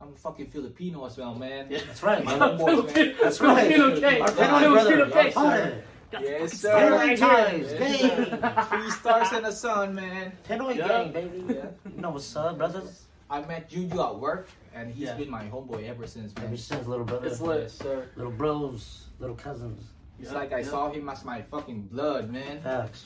I'm 0.00 0.12
a 0.12 0.16
fucking 0.16 0.46
Filipino 0.46 1.04
as 1.06 1.16
well, 1.16 1.34
man. 1.34 1.66
Yeah. 1.70 1.80
That's 1.86 2.02
right, 2.02 2.24
My 2.24 2.36
man. 2.38 2.58
homeboys, 2.58 2.94
man. 2.94 3.14
That's 3.20 3.40
right. 3.40 3.72
Filipino 3.72 4.00
cake. 4.00 4.20
Our 4.22 4.28
Yeah, 4.28 4.68
brother. 4.68 4.90
Filipino 4.90 5.10
cake. 5.22 5.36
our 5.36 5.44
Pinoy. 5.56 5.82
Yes, 6.12 6.54
Pinoy 6.54 6.56
sir. 6.56 6.90
right 6.96 7.18
ties, 7.18 7.70
here. 7.70 7.78
gang. 8.40 8.64
Three 8.68 8.90
stars 8.92 9.32
in 9.32 9.42
the 9.42 9.52
sun, 9.52 9.94
man. 9.94 10.32
Pinoy 10.48 10.76
Yeah. 10.76 10.88
gang, 10.88 11.12
baby. 11.12 11.44
Yeah. 11.54 11.66
You 11.94 12.00
know 12.00 12.10
what's 12.10 12.34
up, 12.36 12.56
brothers? 12.58 13.04
I 13.28 13.42
met 13.42 13.68
Juju 13.68 14.00
at 14.00 14.18
work, 14.18 14.48
and 14.74 14.90
he's 14.94 15.08
Yeah. 15.08 15.14
been 15.14 15.30
my 15.30 15.44
homeboy 15.44 15.86
ever 15.88 16.06
since, 16.06 16.34
man. 16.36 16.46
Ever 16.46 16.56
since 16.56 16.86
little 16.86 17.04
brother, 17.04 17.26
It's 17.26 17.40
lit. 17.40 17.62
Yes, 17.62 17.74
sir. 17.74 18.06
little 18.16 18.32
bros, 18.32 19.06
little 19.18 19.36
cousins. 19.36 19.82
It's 20.20 20.30
Yeah, 20.32 20.38
like 20.38 20.52
I 20.52 20.60
yeah. 20.60 20.66
saw 20.68 20.90
him 20.90 21.08
as 21.10 21.24
my 21.24 21.42
fucking 21.42 21.82
blood, 21.92 22.30
man. 22.30 22.60
Facts. 22.60 23.04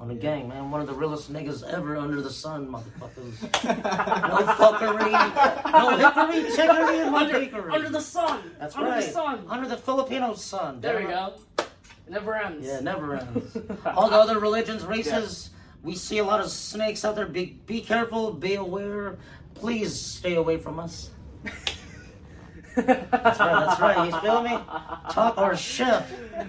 On 0.00 0.08
the 0.08 0.14
Yeah. 0.14 0.20
gang, 0.20 0.48
man. 0.48 0.70
One 0.70 0.80
of 0.80 0.86
the 0.88 0.92
realest 0.92 1.32
niggas 1.32 1.62
ever 1.62 1.96
under 1.96 2.20
the 2.20 2.30
sun, 2.30 2.66
motherfuckers. 2.66 3.40
no 3.64 4.38
fuckery, 4.54 5.12
no 5.72 5.96
hickory, 5.96 6.50
chickory, 6.50 7.06
and 7.06 7.14
under, 7.14 7.40
hickory. 7.40 7.72
under 7.72 7.88
the 7.88 8.00
sun. 8.00 8.40
That's 8.58 8.76
under 8.76 8.90
right. 8.90 9.04
the 9.04 9.10
sun. 9.10 9.44
Under 9.48 9.68
the 9.68 9.76
Filipino 9.76 10.34
sun. 10.34 10.80
There 10.80 10.98
we 10.98 11.04
go. 11.04 11.34
It 11.58 12.10
never 12.10 12.34
ends. 12.34 12.66
Yeah, 12.66 12.80
never 12.80 13.16
ends. 13.16 13.56
All 13.86 14.10
the 14.10 14.16
other 14.16 14.38
religions, 14.40 14.84
races, 14.84 15.50
we 15.82 15.94
see 15.94 16.18
a 16.18 16.24
lot 16.24 16.40
of 16.40 16.50
snakes 16.50 17.04
out 17.04 17.14
there. 17.14 17.26
Be 17.26 17.56
be 17.66 17.80
careful, 17.80 18.32
be 18.32 18.54
aware. 18.56 19.16
Please 19.54 19.98
stay 19.98 20.34
away 20.34 20.58
from 20.58 20.78
us. 20.80 21.10
That's 22.76 23.38
right, 23.40 23.66
that's 23.66 23.80
right. 23.80 24.06
You 24.12 24.20
feel 24.20 24.42
me? 24.42 24.50
Talk 25.10 25.38
or 25.38 25.56
shit. 25.56 26.02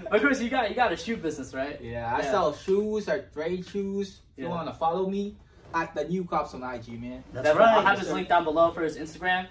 But 0.09 0.21
Chris, 0.21 0.41
you 0.41 0.49
got 0.49 0.69
you 0.69 0.75
got 0.75 0.91
a 0.91 0.97
shoe 0.97 1.17
business, 1.17 1.53
right? 1.53 1.79
Yeah, 1.81 2.13
I 2.15 2.19
Yeah. 2.23 2.31
sell 2.31 2.53
shoes, 2.55 3.07
I 3.09 3.19
trade 3.19 3.65
shoes. 3.67 4.21
If 4.37 4.43
you 4.43 4.49
want 4.49 4.67
to 4.67 4.73
follow 4.73 5.07
me, 5.09 5.35
at 5.73 5.93
the 5.93 6.05
new 6.05 6.23
cops 6.23 6.53
on 6.53 6.63
IG, 6.63 6.99
man. 7.01 7.23
That's 7.33 7.45
Definitely. 7.47 7.63
I'll 7.73 7.75
right. 7.83 7.85
have 7.87 7.99
his 7.99 8.11
link 8.11 8.29
down 8.29 8.43
below 8.43 8.71
for 8.71 8.81
his 8.81 8.97
Instagram. 8.97 9.47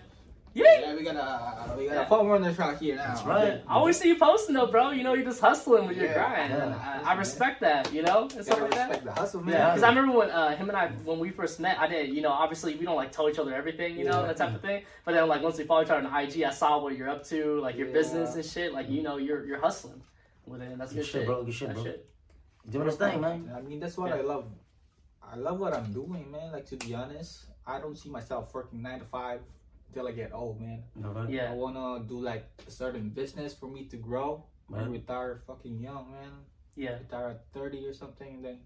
Yeah. 0.55 0.65
Yeah, 0.81 0.95
we 0.95 1.03
got 1.03 1.17
a 1.17 1.77
we 1.77 1.87
got 1.87 1.95
Yeah. 1.95 2.03
a 2.03 2.07
phone 2.07 2.29
runner 2.29 2.55
shot 2.55 2.79
here 2.79 2.95
now. 2.97 3.09
That's 3.09 3.25
right. 3.25 3.63
I 3.67 3.75
always 3.75 3.99
see 3.99 4.09
you 4.09 4.17
posting 4.19 4.55
though, 4.55 4.67
bro. 4.69 4.91
You 4.91 5.03
know, 5.03 5.15
you're 5.15 5.25
just 5.25 5.41
hustling 5.41 5.89
with 5.89 5.97
your 5.97 6.13
grind. 6.15 6.53
Yeah. 6.53 7.01
I, 7.05 7.13
I 7.13 7.15
respect 7.15 7.61
that, 7.63 7.93
you 7.93 8.03
know, 8.03 8.23
and 8.23 8.33
You 8.35 8.43
stuff 8.45 8.59
gotta 8.61 8.63
like 8.63 8.75
that. 8.75 8.89
respect 8.91 9.05
the 9.05 9.13
hustle, 9.13 9.43
man. 9.43 9.55
Yeah, 9.55 9.71
because 9.71 9.83
I 9.83 9.89
remember 9.89 10.17
when 10.17 10.31
uh, 10.31 10.57
him 10.57 10.69
and 10.69 10.79
I, 10.79 10.89
when 11.05 11.19
we 11.19 11.31
first 11.31 11.59
met, 11.59 11.79
I 11.81 11.89
didn't, 11.89 12.15
you 12.15 12.23
know, 12.23 12.31
obviously 12.31 12.77
we 12.77 12.85
don't 12.85 12.95
like 12.95 13.11
tell 13.11 13.29
each 13.29 13.39
other 13.41 13.53
everything, 13.53 13.99
you 13.99 14.05
know, 14.05 14.25
that 14.25 14.37
type 14.37 14.55
of 14.55 14.61
thing. 14.61 14.85
But 15.05 15.13
then 15.15 15.27
like 15.27 15.43
once 15.43 15.59
we 15.59 15.65
follow 15.65 15.83
each 15.83 15.91
other 15.91 16.07
on 16.07 16.25
IG, 16.25 16.45
I 16.45 16.51
saw 16.51 16.79
what 16.79 16.97
you're 16.97 17.11
up 17.11 17.25
to, 17.27 17.59
like 17.61 17.77
your 17.77 17.89
Yeah. 17.89 17.93
business 17.95 18.37
and 18.37 18.45
shit. 18.45 18.73
Like 18.73 18.89
you 18.89 19.03
know, 19.03 19.17
you're 19.17 19.45
you're 19.45 19.61
hustling 19.61 20.03
with 20.47 20.63
it. 20.63 20.71
And 20.71 20.81
that's 20.81 20.93
Good 20.93 20.99
good, 21.01 21.07
shit, 21.07 21.13
shit, 21.23 21.27
bro. 21.27 21.43
Good 21.43 21.55
shit, 21.55 21.69
That 21.75 21.83
bro. 21.83 21.95
Doing 22.71 22.87
his 22.87 22.97
thing, 22.97 23.21
man. 23.21 23.53
I 23.57 23.61
mean, 23.61 23.81
that's 23.81 23.97
what 23.99 24.11
Yeah. 24.11 24.17
I 24.17 24.21
love. 24.21 24.45
I 25.21 25.37
love 25.37 25.59
what 25.59 25.75
I'm 25.75 25.93
doing, 25.93 26.31
man. 26.31 26.53
Like 26.53 26.67
to 26.67 26.77
be 26.77 26.95
honest, 26.95 27.47
I 27.67 27.81
don't 27.81 27.99
see 27.99 28.09
myself 28.09 28.55
working 28.55 28.83
nine 28.83 29.01
to 29.01 29.05
five 29.05 29.41
till 29.95 30.09
I 30.09 30.13
get 30.13 30.33
old, 30.35 30.61
man. 30.61 30.83
You 30.97 31.03
know. 31.03 31.27
Yeah. 31.29 31.51
I 31.53 31.55
wanna 31.55 32.05
do 32.05 32.19
like 32.21 32.45
a 32.67 32.71
certain 32.71 33.09
business 33.11 33.55
for 33.55 33.69
me 33.69 33.85
to 33.87 33.97
grow. 33.97 34.45
I 34.73 34.79
Right. 34.79 34.91
retire 34.91 35.41
fucking 35.47 35.79
young, 35.81 36.11
man. 36.11 36.33
Yeah. 36.77 36.99
Retire 36.99 37.29
at 37.31 37.45
thirty 37.53 37.87
or 37.87 37.95
something, 37.95 38.35
and 38.37 38.45
then 38.45 38.59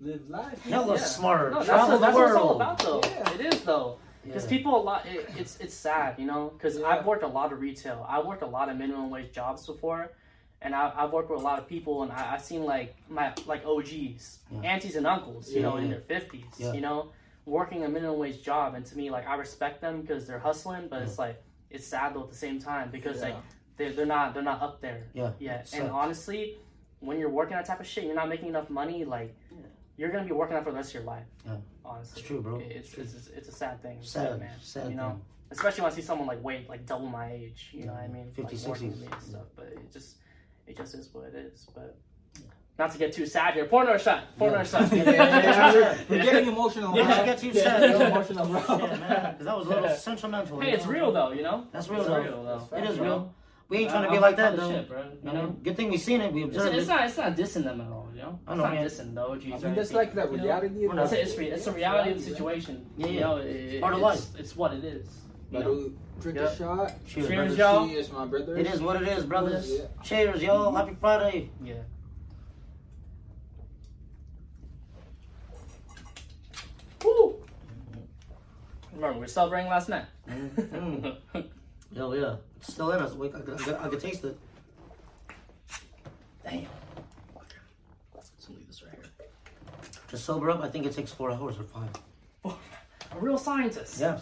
live 0.00 0.28
life. 0.28 0.62
Hella 0.64 0.94
Yeah. 0.96 1.00
smart. 1.00 1.52
No, 1.52 1.56
that's, 1.58 1.68
Travel 1.68 1.88
what, 1.88 1.94
the 1.94 2.06
that's 2.06 2.14
what 2.16 2.26
it's 2.28 2.36
all 2.36 2.46
world. 2.46 2.60
about, 2.60 2.78
though. 2.78 3.00
Yeah. 3.02 3.34
It 3.34 3.54
is 3.54 3.64
though. 3.64 3.98
Because 4.24 4.44
Yeah. 4.44 4.50
people 4.58 4.76
a 4.76 4.82
lot, 4.82 5.06
it, 5.06 5.28
it's 5.36 5.58
it's 5.60 5.74
sad, 5.74 6.18
you 6.18 6.26
know. 6.26 6.50
Because 6.50 6.78
Yeah. 6.78 6.86
I've 6.88 7.06
worked 7.06 7.22
a 7.24 7.28
lot 7.38 7.52
of 7.52 7.60
retail. 7.60 8.04
I 8.08 8.20
worked 8.22 8.42
a 8.42 8.46
lot 8.46 8.68
of 8.68 8.76
minimum 8.76 9.10
wage 9.10 9.32
jobs 9.32 9.66
before, 9.66 10.10
and 10.60 10.74
I, 10.74 10.92
I've 10.96 11.12
worked 11.12 11.30
with 11.30 11.40
a 11.40 11.42
lot 11.44 11.58
of 11.58 11.66
people, 11.68 12.02
and 12.02 12.10
I, 12.12 12.34
I've 12.34 12.42
seen 12.42 12.64
like 12.64 12.94
my 13.08 13.32
like 13.46 13.64
OGs, 13.64 14.40
Yeah. 14.50 14.60
aunties 14.72 14.96
and 14.96 15.06
uncles, 15.06 15.50
you 15.52 15.62
know, 15.62 15.76
Yeah. 15.76 15.82
in 15.84 15.90
their 15.90 16.00
fifties, 16.00 16.44
Yeah. 16.58 16.72
you 16.72 16.80
know, 16.80 17.10
working 17.46 17.84
a 17.84 17.88
minimum 17.88 18.18
wage 18.18 18.42
job, 18.42 18.74
and 18.74 18.84
to 18.86 18.96
me, 18.96 19.10
like 19.10 19.26
I 19.26 19.34
respect 19.36 19.80
them 19.80 20.00
because 20.02 20.26
they're 20.26 20.38
hustling, 20.38 20.88
but 20.88 21.02
it's 21.02 21.18
like 21.18 21.42
it's 21.70 21.86
sad 21.86 22.14
though 22.14 22.22
at 22.22 22.30
the 22.30 22.36
same 22.36 22.58
time 22.58 22.90
because 22.90 23.20
like 23.22 23.36
they're, 23.76 23.92
they're 23.92 24.06
not 24.06 24.34
they're 24.34 24.42
not 24.42 24.62
up 24.62 24.80
there 24.80 25.04
Yeah. 25.12 25.32
yet. 25.38 25.72
And 25.74 25.90
honestly, 25.90 26.56
when 27.00 27.18
you're 27.18 27.30
working 27.30 27.56
that 27.56 27.66
type 27.66 27.80
of 27.80 27.86
shit, 27.86 28.04
you're 28.04 28.14
not 28.14 28.28
making 28.28 28.48
enough 28.48 28.70
money, 28.70 29.04
like. 29.04 29.34
You're 29.96 30.10
gonna 30.10 30.24
be 30.24 30.32
working 30.32 30.54
that 30.56 30.64
for 30.64 30.70
the 30.72 30.76
rest 30.76 30.88
of 30.88 30.94
your 30.94 31.02
life. 31.04 31.22
Yeah. 31.46 31.58
Honestly, 31.84 32.18
It's 32.18 32.26
true, 32.28 32.40
bro. 32.42 32.58
It's 32.58 32.94
it's, 32.94 33.28
it's 33.28 33.48
a 33.48 33.52
sad 33.52 33.80
thing. 33.80 33.98
It's 34.00 34.10
Sad, 34.10 34.40
man. 34.40 34.50
sad 34.60 34.90
you 34.90 34.96
know, 34.96 35.10
thing. 35.10 35.20
especially 35.52 35.82
when 35.82 35.92
I 35.92 35.94
see 35.94 36.02
someone 36.02 36.26
like 36.26 36.42
wait 36.42 36.68
like 36.68 36.84
double 36.84 37.06
my 37.06 37.30
age. 37.30 37.70
You 37.72 37.86
know 37.86 37.92
what 37.92 38.02
I 38.02 38.08
mean? 38.08 38.32
50, 38.34 38.42
like, 38.56 38.66
working 38.66 38.88
with 38.88 38.98
60s. 38.98 39.00
me 39.02 39.08
and 39.12 39.22
stuff. 39.22 39.46
But 39.54 39.66
it 39.66 39.92
just 39.92 40.16
it 40.66 40.76
just 40.76 40.96
is 40.96 41.08
what 41.14 41.26
it 41.26 41.36
is. 41.36 41.68
But 41.72 41.96
not 42.78 42.90
to 42.92 42.98
get 42.98 43.12
too 43.12 43.26
sad 43.26 43.54
here. 43.54 43.66
Pour 43.66 43.82
another 43.82 43.98
shot. 43.98 44.24
Pour 44.36 44.48
Yeah. 44.48 44.54
another 44.60 44.68
shot. 44.88 44.92
Yeah, 44.92 45.04
yeah, 45.04 45.12
yeah, 45.12 45.72
Yeah. 45.74 45.98
We're 46.08 46.22
getting 46.22 46.48
emotional. 46.48 46.96
Yeah. 46.96 47.04
bro. 47.16 47.24
Get 47.24 47.38
too 47.38 47.48
Yeah, 47.48 47.62
sad, 47.62 47.80
getting 47.80 48.00
yo. 48.00 48.06
emotional, 48.08 48.46
bro. 48.46 48.60
Yeah, 48.68 48.86
man. 48.96 49.32
Because 49.32 49.44
that 49.46 49.56
was 49.58 49.66
a 49.66 49.70
little 49.70 49.88
sentimental. 49.90 50.60
hey, 50.60 50.72
it's 50.72 50.84
know? 50.84 50.90
real 50.92 51.12
though. 51.12 51.30
You 51.32 51.42
know. 51.42 51.66
That's 51.72 51.88
real, 51.88 52.00
It's 52.00 52.08
though. 52.08 52.20
real 52.22 52.44
though. 52.70 52.76
It 52.76 52.84
is 52.84 52.96
You 52.96 53.02
know? 53.04 53.08
real. 53.10 53.34
We 53.66 53.78
ain't 53.78 53.90
trying 53.90 54.04
to 54.04 54.10
be 54.10 54.18
like 54.18 54.36
that, 54.36 54.56
though. 54.56 54.70
Shit, 54.70 54.88
bro. 54.88 55.02
You 55.02 55.08
You 55.24 55.32
know. 55.32 55.42
know, 55.46 55.48
good 55.62 55.74
thing 55.76 55.88
we 55.90 55.96
seen 55.96 56.20
it. 56.20 56.32
We 56.32 56.42
observed 56.42 56.74
it's 56.76 56.84
it. 56.86 56.88
not. 56.90 57.04
It's 57.06 57.16
not 57.16 57.34
dissing 57.34 57.64
them 57.64 57.80
at 57.80 57.88
all. 57.88 58.08
You 58.14 58.20
know. 58.22 58.38
I 58.46 58.52
It's 58.52 58.58
know, 58.58 58.64
not 58.64 58.74
man. 58.74 58.86
dissing 58.86 59.14
the 59.14 59.20
OGs. 59.22 59.44
I 59.44 59.48
mean, 59.48 59.60
that's 59.60 59.66
anything, 59.90 59.96
like 59.96 60.14
the 60.14 60.20
you 60.32 60.36
know? 60.36 60.44
reality. 60.44 60.84
It's, 60.84 61.12
a, 61.12 61.22
it's, 61.22 61.38
re- 61.38 61.46
it's 61.50 61.66
a 61.66 61.72
reality 61.72 62.10
of 62.10 62.18
the 62.18 62.24
man. 62.24 62.30
situation. 62.34 62.86
Yeah, 62.98 63.06
You 63.06 63.20
know, 63.20 63.36
it, 63.38 63.46
it, 63.46 63.80
Part 63.80 63.94
of 63.94 64.00
it's, 64.00 64.04
life. 64.34 64.40
it's 64.40 64.54
what 64.56 64.74
it 64.74 64.84
is. 64.84 65.06
You 65.50 65.58
But 65.58 65.60
know? 65.66 65.90
drink 66.20 66.38
Yeah. 66.38 66.44
a 66.44 66.56
shot. 66.56 66.92
Cheers, 67.06 67.26
Cheers, 67.28 67.56
y'all. 67.56 67.88
Cheers, 67.88 68.12
my 68.12 68.26
brothers. 68.26 68.58
It 68.58 68.66
is 68.66 68.82
what 68.82 69.00
it 69.02 69.08
is, 69.08 69.24
brothers. 69.24 69.70
Yeah. 69.72 69.84
Cheers, 70.02 70.42
y'all. 70.42 70.66
Mm-hmm. 70.66 70.76
Happy 70.76 70.96
Friday. 71.00 71.50
Yeah. 71.64 71.74
Remember, 78.94 79.18
we're 79.18 79.26
celebrating 79.26 79.68
last 79.70 79.88
night. 79.88 80.04
Mm. 80.28 81.16
Yo, 81.92 82.12
yeah. 82.12 82.36
It's 82.58 82.72
still 82.72 82.90
in 82.92 83.00
us. 83.02 83.12
I, 83.12 83.16
could- 83.28 83.34
I, 83.34 83.56
could- 83.56 83.74
I 83.80 83.88
could 83.88 84.00
taste 84.00 84.24
it. 84.24 84.38
Damn. 86.44 86.66
Let's 88.14 88.48
leave 88.48 88.66
this 88.66 88.82
right 88.82 88.92
here. 88.94 89.26
To 90.08 90.16
sober 90.18 90.50
up, 90.50 90.62
I 90.62 90.68
think 90.68 90.86
it 90.86 90.92
takes 90.92 91.12
four 91.12 91.30
hours 91.30 91.56
or 91.58 91.64
five. 91.64 91.90
A 92.44 93.18
real 93.20 93.38
scientist. 93.38 94.00
Yeah. 94.00 94.18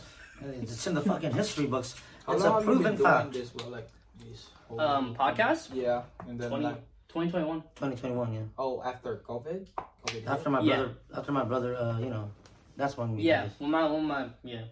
It's 0.60 0.86
in 0.86 0.94
the 0.94 1.00
fucking 1.00 1.32
history 1.32 1.66
books. 1.66 1.94
How 2.26 2.34
It's 2.34 2.42
long 2.44 2.52
a 2.52 2.54
have 2.54 2.62
you 2.64 2.68
been 2.74 2.82
proven 2.82 2.96
doing 2.96 3.10
fact. 3.12 3.32
this, 3.32 3.50
bro? 3.50 3.68
Like 3.68 3.88
This 4.28 4.46
whole- 4.68 4.80
Um, 4.80 5.14
podcast? 5.16 5.70
Yeah, 5.74 6.02
and 6.28 6.38
then 6.40 6.48
20, 6.50 6.64
like 6.64 6.76
2021. 7.08 7.62
2021, 7.74 8.32
yeah. 8.34 8.40
oh 8.58 8.82
after 8.82 9.16
COVID. 9.28 9.66
COVID. 10.06 10.26
After 10.26 10.50
my 10.50 10.60
Yeah. 10.60 10.76
brother, 10.76 10.92
after 11.16 11.32
my 11.32 11.44
brother, 11.44 11.76
uh, 11.76 11.98
you 11.98 12.10
know, 12.10 12.30
that's 12.76 12.96
when 12.96 13.16
we. 13.16 13.22
Yeah, 13.22 13.48
when 13.58 13.70
my, 13.70 13.90
when 13.90 14.04
my, 14.04 14.28
yeah, 14.44 14.62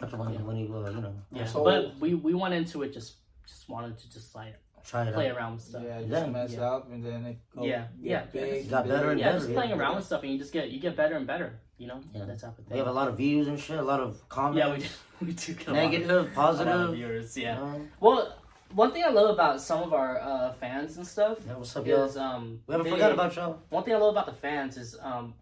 After 0.00 0.16
when, 0.16 0.32
Yeah. 0.34 0.40
when 0.42 0.56
he, 0.56 0.64
uh, 0.64 0.90
you 0.90 1.00
know, 1.00 1.14
yeah. 1.32 1.44
So- 1.46 1.64
but 1.64 1.96
we 2.00 2.14
we 2.14 2.34
went 2.34 2.54
into 2.54 2.82
it 2.82 2.92
just 2.92 3.14
just 3.46 3.68
wanted 3.68 3.98
to 3.98 4.10
just 4.10 4.34
like 4.34 4.54
try 4.84 5.04
it 5.06 5.14
play 5.14 5.30
out. 5.30 5.36
around 5.36 5.52
with 5.54 5.62
stuff. 5.62 5.82
Yeah, 5.84 6.00
just 6.00 6.10
Yeah. 6.12 6.26
mess 6.26 6.52
Yeah. 6.52 6.70
up 6.72 6.90
and 6.90 7.04
then 7.04 7.24
it 7.26 7.38
go, 7.54 7.64
Yeah, 7.64 7.86
yeah. 8.00 8.24
big, 8.32 8.68
Got 8.70 8.88
better 8.88 9.10
and 9.10 9.20
Yeah, 9.20 9.26
better, 9.26 9.38
just 9.38 9.50
yeah. 9.50 9.54
playing 9.56 9.72
around 9.72 9.96
with 9.96 10.04
stuff, 10.06 10.22
and 10.22 10.32
you 10.32 10.38
just 10.38 10.52
get 10.52 10.70
you 10.70 10.80
get 10.80 10.96
better 10.96 11.16
and 11.16 11.26
better. 11.26 11.58
You 11.78 11.88
know, 11.88 12.00
Yeah. 12.12 12.24
that 12.26 12.38
type 12.38 12.58
of 12.58 12.70
We 12.70 12.78
have 12.78 12.86
a 12.86 12.92
lot 12.92 13.08
of 13.08 13.16
views 13.16 13.48
and 13.48 13.58
shit, 13.58 13.78
a 13.78 13.82
lot 13.82 14.00
of 14.00 14.28
comments. 14.28 14.58
yeah, 14.58 14.72
we 14.72 14.78
do, 14.80 14.86
we 15.26 15.32
do 15.32 15.54
get 15.54 15.68
a 15.68 15.72
lot 15.72 15.84
of- 15.84 15.90
negative, 15.90 16.10
a 16.10 16.14
lot 16.16 16.26
of 16.28 16.34
positive. 16.34 16.94
viewers. 16.94 17.36
Yeah. 17.36 17.56
know? 17.56 17.80
Well, 18.00 18.36
one 18.72 18.90
thing 18.92 19.04
I 19.04 19.10
love 19.10 19.30
about 19.30 19.60
some 19.60 19.82
of 19.82 19.92
our 19.92 20.20
uh, 20.20 20.52
fans 20.54 20.96
and 20.96 21.06
stuff 21.06 21.38
Yeah, 21.46 21.54
what's 21.56 21.76
up, 21.76 21.86
y'all? 21.86 22.04
is 22.04 22.16
um. 22.16 22.60
We 22.66 22.72
haven't 22.72 22.84
they- 22.86 22.90
forgot 22.90 23.12
about 23.12 23.34
y'all. 23.36 23.58
One 23.70 23.82
thing 23.84 23.94
I 23.94 23.98
love 23.98 24.12
about 24.14 24.26
the 24.26 24.32
fans 24.32 24.76
is, 24.76 24.96
um, 25.00 25.34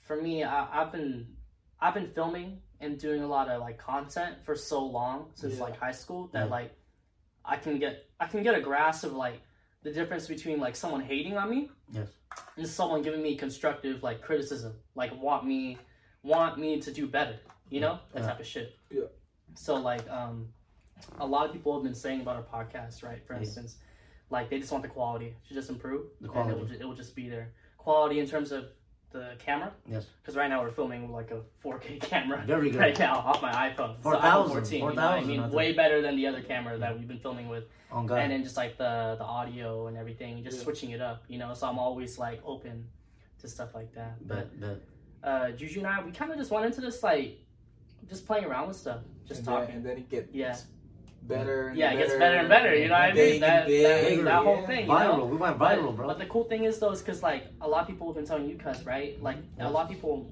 for 0.00 0.16
me, 0.20 0.42
I, 0.44 0.82
I've 0.82 0.90
been, 0.92 1.36
I've 1.80 1.94
been 1.94 2.10
filming 2.12 2.58
and 2.80 2.98
doing 2.98 3.22
a 3.22 3.26
lot 3.26 3.48
of 3.48 3.60
like 3.60 3.78
content 3.78 4.36
for 4.44 4.54
so 4.54 4.84
long 4.84 5.30
since 5.34 5.54
Yeah. 5.56 5.62
like 5.64 5.76
high 5.78 5.92
school 5.92 6.28
that 6.32 6.44
Yeah. 6.46 6.50
like, 6.50 6.74
I 7.44 7.56
can 7.56 7.78
get, 7.78 8.06
I 8.18 8.26
can 8.26 8.42
get 8.42 8.54
a 8.54 8.60
grasp 8.60 9.04
of 9.04 9.12
like 9.14 9.40
the 9.82 9.92
difference 9.92 10.26
between 10.26 10.60
like 10.60 10.76
someone 10.76 11.00
hating 11.00 11.36
on 11.38 11.48
me, 11.48 11.70
Yes. 11.90 12.08
and 12.56 12.66
someone 12.68 13.02
giving 13.02 13.22
me 13.22 13.34
constructive 13.36 14.02
like 14.02 14.20
criticism, 14.22 14.74
like 14.94 15.14
want 15.20 15.46
me, 15.46 15.78
want 16.22 16.58
me 16.58 16.80
to 16.82 16.92
do 16.92 17.06
better, 17.06 17.38
you 17.70 17.80
know, 17.80 17.98
that 18.12 18.20
Yeah. 18.20 18.26
type 18.28 18.40
of 18.40 18.46
shit. 18.46 18.78
Yeah. 18.90 19.04
So 19.54 19.76
like, 19.76 20.08
um, 20.10 20.52
a 21.18 21.26
lot 21.26 21.46
of 21.46 21.52
people 21.52 21.72
have 21.74 21.82
been 21.82 21.94
saying 21.94 22.20
about 22.20 22.36
our 22.36 22.42
podcast, 22.42 23.02
right? 23.02 23.26
For 23.26 23.32
instance, 23.34 23.78
like 24.28 24.50
they 24.50 24.58
just 24.60 24.70
want 24.70 24.82
the 24.82 24.88
quality 24.90 25.34
to 25.48 25.54
just 25.54 25.70
improve, 25.70 26.10
The 26.20 26.30
and 26.30 26.50
it 26.50 26.54
will, 26.54 26.64
quality. 26.66 26.80
it 26.80 26.84
will 26.86 26.94
just 26.94 27.16
be 27.16 27.28
there. 27.28 27.52
Quality 27.78 28.20
in 28.20 28.26
terms 28.28 28.52
of 28.52 28.68
the 29.12 29.32
camera, 29.38 29.72
Yes. 29.88 30.06
because 30.22 30.36
right 30.36 30.48
now 30.48 30.62
we're 30.62 30.70
filming 30.70 31.02
with 31.02 31.10
like 31.10 31.30
a 31.32 31.40
4K 31.64 32.00
camera 32.10 32.42
Very 32.46 32.70
good. 32.70 32.80
right 32.80 32.98
now 32.98 33.16
off 33.18 33.42
my 33.42 33.50
iPhone, 33.52 33.90
It's 33.90 33.98
the 33.98 34.02
4,000, 34.04 34.52
14. 34.52 34.78
you 34.78 34.80
know 34.80 34.86
what 34.94 34.98
I 34.98 35.24
mean, 35.24 35.40
I 35.40 35.48
way 35.48 35.72
better 35.72 36.00
than 36.00 36.16
the 36.16 36.26
other 36.26 36.40
camera 36.42 36.78
that 36.78 36.96
we've 36.96 37.08
been 37.08 37.18
filming 37.18 37.48
with, 37.48 37.64
On 37.90 38.06
God. 38.06 38.18
and 38.20 38.30
then 38.32 38.42
just 38.44 38.56
like 38.56 38.76
the 38.78 39.16
the 39.18 39.24
audio 39.24 39.86
and 39.88 39.96
everything, 39.96 40.42
just 40.44 40.58
Yeah. 40.58 40.62
switching 40.64 40.90
it 40.90 41.00
up, 41.00 41.24
you 41.28 41.38
know. 41.38 41.54
So 41.54 41.66
I'm 41.68 41.78
always 41.78 42.18
like 42.18 42.40
open 42.44 42.86
to 43.40 43.48
stuff 43.48 43.74
like 43.74 43.92
that. 43.94 44.26
But 44.26 44.60
but, 44.60 44.80
but 45.22 45.28
uh, 45.28 45.50
Juju 45.52 45.80
and 45.80 45.88
I, 45.88 46.02
we 46.04 46.12
kind 46.12 46.30
of 46.30 46.38
just 46.38 46.50
went 46.50 46.66
into 46.66 46.80
this 46.80 47.02
like 47.02 47.38
just 48.08 48.26
playing 48.26 48.44
around 48.44 48.68
with 48.68 48.76
stuff, 48.76 49.00
just 49.26 49.38
and 49.40 49.46
talking. 49.48 49.66
Then, 49.68 49.76
and 49.76 49.86
then 49.86 49.96
it 49.98 50.08
gets 50.08 50.28
Yeah. 50.32 50.56
Better. 51.22 51.68
And 51.68 51.78
yeah, 51.78 51.92
it 51.92 51.98
gets 51.98 52.14
better 52.14 52.38
and 52.38 52.48
better. 52.48 52.74
You 52.74 52.88
know 52.88 52.94
what 52.94 53.02
I 53.02 53.12
mean? 53.12 53.40
That, 53.40 53.68
and 53.68 53.84
that, 53.84 54.24
that 54.24 54.42
whole 54.42 54.60
yeah. 54.60 54.66
thing. 54.66 54.86
You 54.86 54.92
viral. 54.92 55.18
know? 55.18 55.24
We 55.26 55.36
went 55.36 55.58
But- 55.58 55.78
viral, 55.78 55.96
bro. 55.96 56.06
But 56.08 56.18
the 56.18 56.26
cool 56.26 56.44
thing 56.44 56.64
is 56.64 56.78
though, 56.78 56.90
is 56.92 57.00
because 57.00 57.22
like 57.22 57.46
a 57.60 57.68
lot 57.68 57.82
of 57.82 57.86
people 57.86 58.06
have 58.08 58.16
been 58.16 58.26
telling 58.26 58.48
you, 58.48 58.56
cuz 58.56 58.84
right? 58.84 59.20
Like 59.22 59.38
a 59.58 59.70
lot 59.70 59.84
of 59.84 59.90
people 59.90 60.26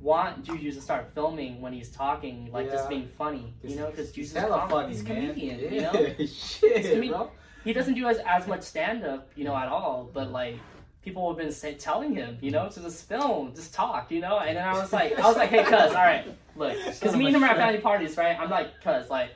want 0.00 0.44
Juju 0.44 0.72
to 0.72 0.80
start 0.80 1.10
filming 1.14 1.60
when 1.60 1.72
he's 1.72 1.90
talking, 1.90 2.50
like 2.52 2.70
just 2.70 2.88
being 2.88 3.08
funny. 3.18 3.54
You 3.62 3.76
know, 3.76 3.86
because 3.86 4.14
He's 4.14 4.32
Juju's 4.32 4.32
hella 4.42 4.58
com- 4.60 4.68
funny, 4.70 4.88
he's 4.92 5.02
a 5.02 5.04
comedian. 5.04 5.58
Yeah. 5.60 5.70
You 5.70 5.80
know, 5.82 5.92
Shit, 6.26 6.76
He's 6.78 6.88
comedian. 6.90 7.12
bro. 7.14 7.30
he 7.64 7.72
doesn't 7.72 7.94
do 7.94 8.06
as 8.08 8.18
as 8.26 8.46
much 8.46 8.62
stand 8.62 9.04
up, 9.04 9.30
you 9.36 9.44
know, 9.44 9.56
at 9.56 9.68
all. 9.68 10.10
But 10.12 10.30
like 10.30 10.56
people 11.02 11.28
have 11.28 11.38
been 11.38 11.52
say, 11.52 11.74
telling 11.74 12.14
him, 12.14 12.36
you 12.40 12.50
know, 12.50 12.68
to 12.68 12.80
just 12.80 13.08
film, 13.08 13.54
just 13.54 13.72
talk, 13.72 14.10
you 14.10 14.20
know. 14.20 14.38
And 14.40 14.56
then 14.56 14.66
I 14.66 14.72
was 14.72 14.92
like, 14.92 15.16
I 15.18 15.26
was 15.26 15.36
like, 15.36 15.50
hey, 15.50 15.62
cuz, 15.62 15.72
all 15.72 15.92
right, 15.94 16.26
look, 16.56 16.76
because 16.84 17.16
me 17.16 17.26
and 17.26 17.36
him 17.36 17.44
are 17.44 17.48
at 17.50 17.56
family 17.56 17.78
parties, 17.80 18.16
right? 18.16 18.38
I'm 18.38 18.50
like, 18.50 18.80
cuz, 18.82 19.08
like. 19.08 19.30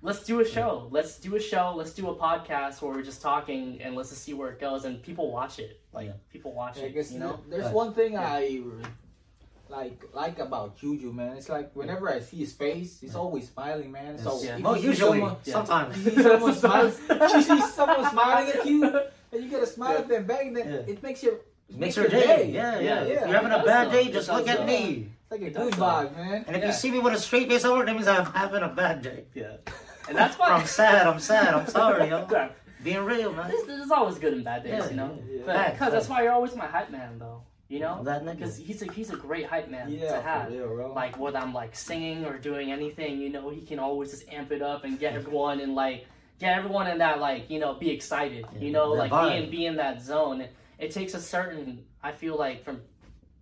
Let's 0.00 0.24
do 0.24 0.40
a 0.40 0.44
show. 0.44 0.86
Let's 0.90 1.18
do 1.18 1.34
a 1.34 1.40
show. 1.40 1.74
Let's 1.76 1.92
do 1.92 2.08
a 2.08 2.14
podcast 2.14 2.80
where 2.80 2.92
we're 2.92 3.02
just 3.02 3.20
talking 3.20 3.80
and 3.82 3.96
let's 3.96 4.10
just 4.10 4.22
see 4.22 4.32
where 4.32 4.50
it 4.50 4.60
goes. 4.60 4.84
And 4.84 5.02
people 5.02 5.32
watch 5.32 5.58
it. 5.58 5.80
Like 5.92 6.06
Yeah. 6.06 6.12
people 6.32 6.52
watch 6.52 6.76
Yeah, 6.78 6.84
I 6.84 6.86
it. 6.86 6.94
guess 6.94 7.10
You 7.10 7.18
know. 7.18 7.40
there's 7.48 7.64
Right. 7.64 7.74
one 7.74 7.92
thing 7.94 8.12
Yeah. 8.12 8.22
I 8.32 8.62
like 9.68 10.00
like 10.14 10.38
about 10.38 10.76
Juju, 10.78 11.12
man. 11.12 11.36
It's 11.36 11.48
like 11.48 11.72
whenever 11.74 12.08
I 12.08 12.20
see 12.20 12.36
his 12.38 12.52
face, 12.52 13.00
he's 13.00 13.16
always 13.16 13.48
smiling, 13.50 13.90
man. 13.90 14.18
So 14.18 14.40
Yeah. 14.40 14.56
if 14.56 14.62
well, 14.62 14.76
you 14.76 14.82
see 14.82 14.88
usually, 14.88 15.18
someone- 15.18 15.36
yeah. 15.44 15.52
sometimes. 15.52 16.04
you 16.06 16.10
see 16.12 16.22
someone 16.22 16.54
smiling, 16.54 16.92
you 17.34 17.42
see 17.42 17.60
someone 17.62 18.10
smiling 18.10 18.48
at 18.52 18.66
you, 18.66 18.84
and 19.32 19.42
you 19.44 19.50
get 19.50 19.62
a 19.62 19.66
smile 19.66 19.98
at 19.98 20.08
them 20.08 20.24
back, 20.26 20.44
then 20.54 20.56
Yeah. 20.86 20.92
it 20.94 21.02
makes 21.02 21.22
your 21.24 21.34
It 21.68 21.76
makes 21.76 21.96
your 21.96 22.08
day. 22.08 22.50
Yeah, 22.50 22.78
yeah. 22.78 22.80
Yeah, 22.80 23.02
If 23.02 23.20
you're 23.28 23.36
having 23.40 23.52
a 23.52 23.62
bad 23.64 23.88
though. 23.88 23.92
day, 23.92 24.10
just 24.10 24.28
look 24.30 24.48
at 24.48 24.58
though. 24.58 24.64
me. 24.64 25.10
It's 25.24 25.30
like 25.32 25.42
a 25.42 25.46
It 25.48 25.54
good 25.54 25.72
though. 25.74 25.82
vibe, 25.84 26.16
man. 26.16 26.44
And 26.46 26.56
if 26.56 26.62
Yeah. 26.62 26.68
you 26.68 26.72
see 26.72 26.90
me 26.90 26.98
with 27.00 27.12
a 27.12 27.18
straight 27.18 27.46
face 27.50 27.64
over, 27.66 27.84
that 27.84 27.94
means 27.94 28.08
I'm 28.08 28.24
having 28.24 28.62
a 28.62 28.68
bad 28.68 29.02
day. 29.02 29.24
Yeah. 29.34 29.56
And 30.08 30.16
that's 30.16 30.38
why 30.38 30.48
I'm 30.48 30.66
sad. 30.66 31.06
I'm 31.06 31.20
sad. 31.20 31.54
I'm 31.54 31.66
sorry, 31.66 32.08
yo. 32.08 32.26
Yeah. 32.32 32.48
Being 32.84 33.04
real, 33.04 33.32
man. 33.32 33.48
There's, 33.48 33.64
there's 33.66 33.90
always 33.90 34.18
good 34.18 34.32
and 34.34 34.44
bad 34.44 34.62
days, 34.62 34.72
Yeah, 34.74 34.88
you 34.90 34.96
know. 34.96 35.18
yeah. 35.28 35.42
But 35.44 35.56
Facts, 35.56 35.72
because 35.78 35.92
that's 35.92 36.08
why 36.08 36.22
you're 36.22 36.32
always 36.32 36.54
my 36.54 36.66
hype 36.66 36.90
man, 36.90 37.18
though. 37.18 37.42
You 37.68 37.80
know, 37.80 38.02
That 38.04 38.24
because 38.24 38.56
he's 38.56 38.80
a 38.82 38.90
he's 38.92 39.10
a 39.10 39.16
great 39.16 39.44
hype 39.46 39.68
man 39.68 39.90
Yeah, 39.90 40.12
to 40.16 40.22
have. 40.22 40.46
for 40.46 40.52
real, 40.52 40.68
bro. 40.68 40.92
Like 40.94 41.18
whether 41.18 41.38
I'm 41.38 41.52
like 41.52 41.76
singing 41.76 42.24
or 42.24 42.38
doing 42.38 42.72
anything, 42.72 43.18
you 43.20 43.28
know, 43.28 43.50
he 43.50 43.60
can 43.60 43.78
always 43.78 44.10
just 44.12 44.26
amp 44.32 44.52
it 44.52 44.62
up 44.62 44.84
and 44.84 44.98
get 44.98 45.12
everyone 45.14 45.60
and 45.60 45.74
like 45.74 46.06
get 46.38 46.56
everyone 46.56 46.86
in 46.86 46.96
that 46.98 47.20
like 47.20 47.50
you 47.50 47.58
know 47.58 47.74
be 47.74 47.90
excited. 47.90 48.46
Yeah, 48.54 48.58
you 48.60 48.70
know, 48.72 48.92
like 48.92 49.10
vibe. 49.10 49.30
be 49.32 49.36
in 49.44 49.50
be 49.50 49.66
in 49.66 49.76
that 49.76 50.00
zone. 50.00 50.40
It, 50.40 50.54
it 50.78 50.90
takes 50.92 51.12
a 51.12 51.20
certain. 51.20 51.84
I 52.02 52.12
feel 52.12 52.38
like 52.38 52.64
from 52.64 52.80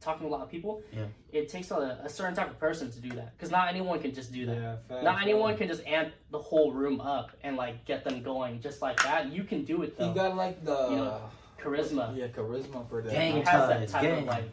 talking 0.01 0.23
to 0.23 0.29
a 0.29 0.33
lot 0.35 0.43
of 0.43 0.51
people, 0.51 0.83
Yeah. 0.93 1.05
it 1.33 1.49
takes 1.49 1.71
a, 1.71 2.01
a 2.05 2.09
certain 2.09 2.35
type 2.35 2.51
of 2.51 2.59
person 2.59 2.91
to 2.91 3.01
do 3.01 3.09
that 3.11 3.37
because 3.37 3.51
not 3.51 3.69
anyone 3.69 3.99
can 4.01 4.15
just 4.15 4.33
do 4.33 4.47
that. 4.47 4.57
yeah, 4.57 4.77
facts, 4.89 5.05
Not 5.05 5.23
anyone 5.23 5.57
can 5.57 5.69
just 5.69 5.85
amp 5.87 6.13
the 6.31 6.39
whole 6.39 6.73
room 6.73 7.01
up 7.01 7.31
and 7.43 7.57
like 7.57 7.85
get 7.85 8.05
them 8.05 8.23
going 8.23 8.61
just 8.61 8.83
like 8.83 9.03
that. 9.05 9.33
You 9.33 9.45
can 9.45 9.65
do 9.65 9.83
it 9.83 9.95
He 9.99 10.05
though. 10.05 10.13
got 10.15 10.37
like 10.37 10.65
the 10.65 10.89
You 10.91 10.97
know, 10.97 11.21
charisma. 11.61 12.17
yeah 12.17 12.29
charisma 12.29 12.89
for 12.89 13.03
that. 13.03 13.11
He 13.13 13.17
Gang 13.19 13.45
has 13.45 13.69
that 13.69 13.89
type 13.89 14.03
gang. 14.03 14.19
of 14.23 14.25
like 14.27 14.45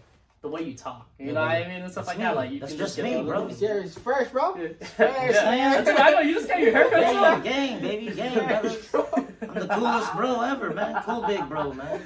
the 0.42 0.50
way 0.50 0.62
you 0.62 0.74
talk. 0.74 1.08
You 1.20 1.28
Yeah, 1.28 1.32
know 1.34 1.42
what. 1.42 1.52
I 1.52 1.60
mean 1.68 1.82
and 1.84 1.92
stuff 1.92 2.06
That's 2.08 2.18
like 2.20 2.28
that. 2.28 2.36
Like 2.36 2.52
you 2.52 2.60
That's 2.60 2.72
can 2.74 2.80
just 2.80 2.96
get 2.98 3.06
me, 3.06 3.22
bro. 3.24 3.48
This 3.48 3.62
year 3.62 3.86
fresh, 3.88 4.28
bro. 4.30 4.56
Yeah. 4.58 4.86
Fresh, 4.88 5.36
Yeah. 5.36 5.44
man. 5.52 5.72
That's- 5.86 6.00
I 6.08 6.12
know 6.12 6.20
you 6.20 6.34
just 6.34 6.48
got 6.50 6.60
your 6.60 6.72
haircut 6.74 7.44
Gang, 7.44 7.44
gang, 7.44 7.82
baby, 7.82 8.14
gang, 8.14 8.34
brothers. 8.48 8.90
I'm 9.42 9.54
the 9.54 9.68
coolest 9.74 10.14
bro 10.16 10.42
ever, 10.42 10.72
man. 10.74 11.02
Cool 11.04 11.22
big 11.28 11.48
bro, 11.48 11.72
man. 11.74 12.02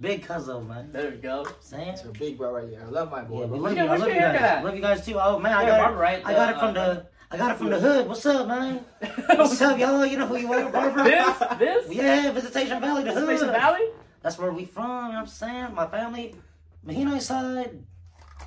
Big 0.00 0.24
cuzzo, 0.26 0.66
man. 0.66 0.90
There 0.92 1.10
we 1.10 1.16
go. 1.18 1.46
Saying? 1.60 1.88
It's 1.90 2.04
a 2.04 2.08
big 2.08 2.38
bro 2.38 2.52
right 2.52 2.68
here. 2.68 2.82
I 2.86 2.88
love 2.88 3.10
my 3.10 3.22
boy. 3.22 3.40
Yeah, 3.40 3.46
we 3.46 3.58
bro. 3.58 3.58
love 3.58 3.76
Yeah, 3.76 3.82
you. 3.84 3.86
I 3.86 3.90
where's 3.90 4.00
love 4.00 4.08
you 4.10 4.14
guys. 4.20 4.40
at? 4.40 4.64
Love 4.64 4.74
you 4.76 4.80
guys 4.82 5.04
too. 5.06 5.18
Oh 5.20 5.38
man, 5.38 5.52
I 5.52 5.66
got 5.66 5.78
Barbara, 5.80 5.98
it. 5.98 6.00
right? 6.02 6.22
I 6.26 6.32
got 6.32 6.48
it 6.50 6.56
Uh, 6.56 6.60
from 6.60 6.74
the. 6.74 7.06
I 7.32 7.36
got 7.36 7.50
it 7.52 7.58
from 7.58 7.70
the 7.70 7.78
hood. 7.78 8.08
What's 8.08 8.26
up, 8.26 8.48
man? 8.48 8.84
What's 9.36 9.60
up, 9.60 9.78
y'all? 9.78 10.04
You 10.06 10.16
know 10.16 10.26
who 10.26 10.36
you 10.38 10.52
are, 10.52 10.70
Barbara? 10.70 11.04
this 11.04 11.38
this 11.58 11.92
Yeah, 11.94 12.30
Visitation 12.32 12.80
Valley, 12.80 13.04
the 13.04 13.12
hood. 13.12 13.28
Visitation 13.28 13.52
Valley. 13.54 13.88
That's 14.22 14.38
where 14.38 14.52
we 14.52 14.64
from. 14.64 14.84
You 14.84 14.92
know 14.92 15.08
what 15.08 15.16
I'm 15.18 15.26
saying? 15.26 15.74
My 15.74 15.86
family, 15.86 16.34
Mahino 16.82 17.18
side. 17.18 17.70
You 17.72 17.84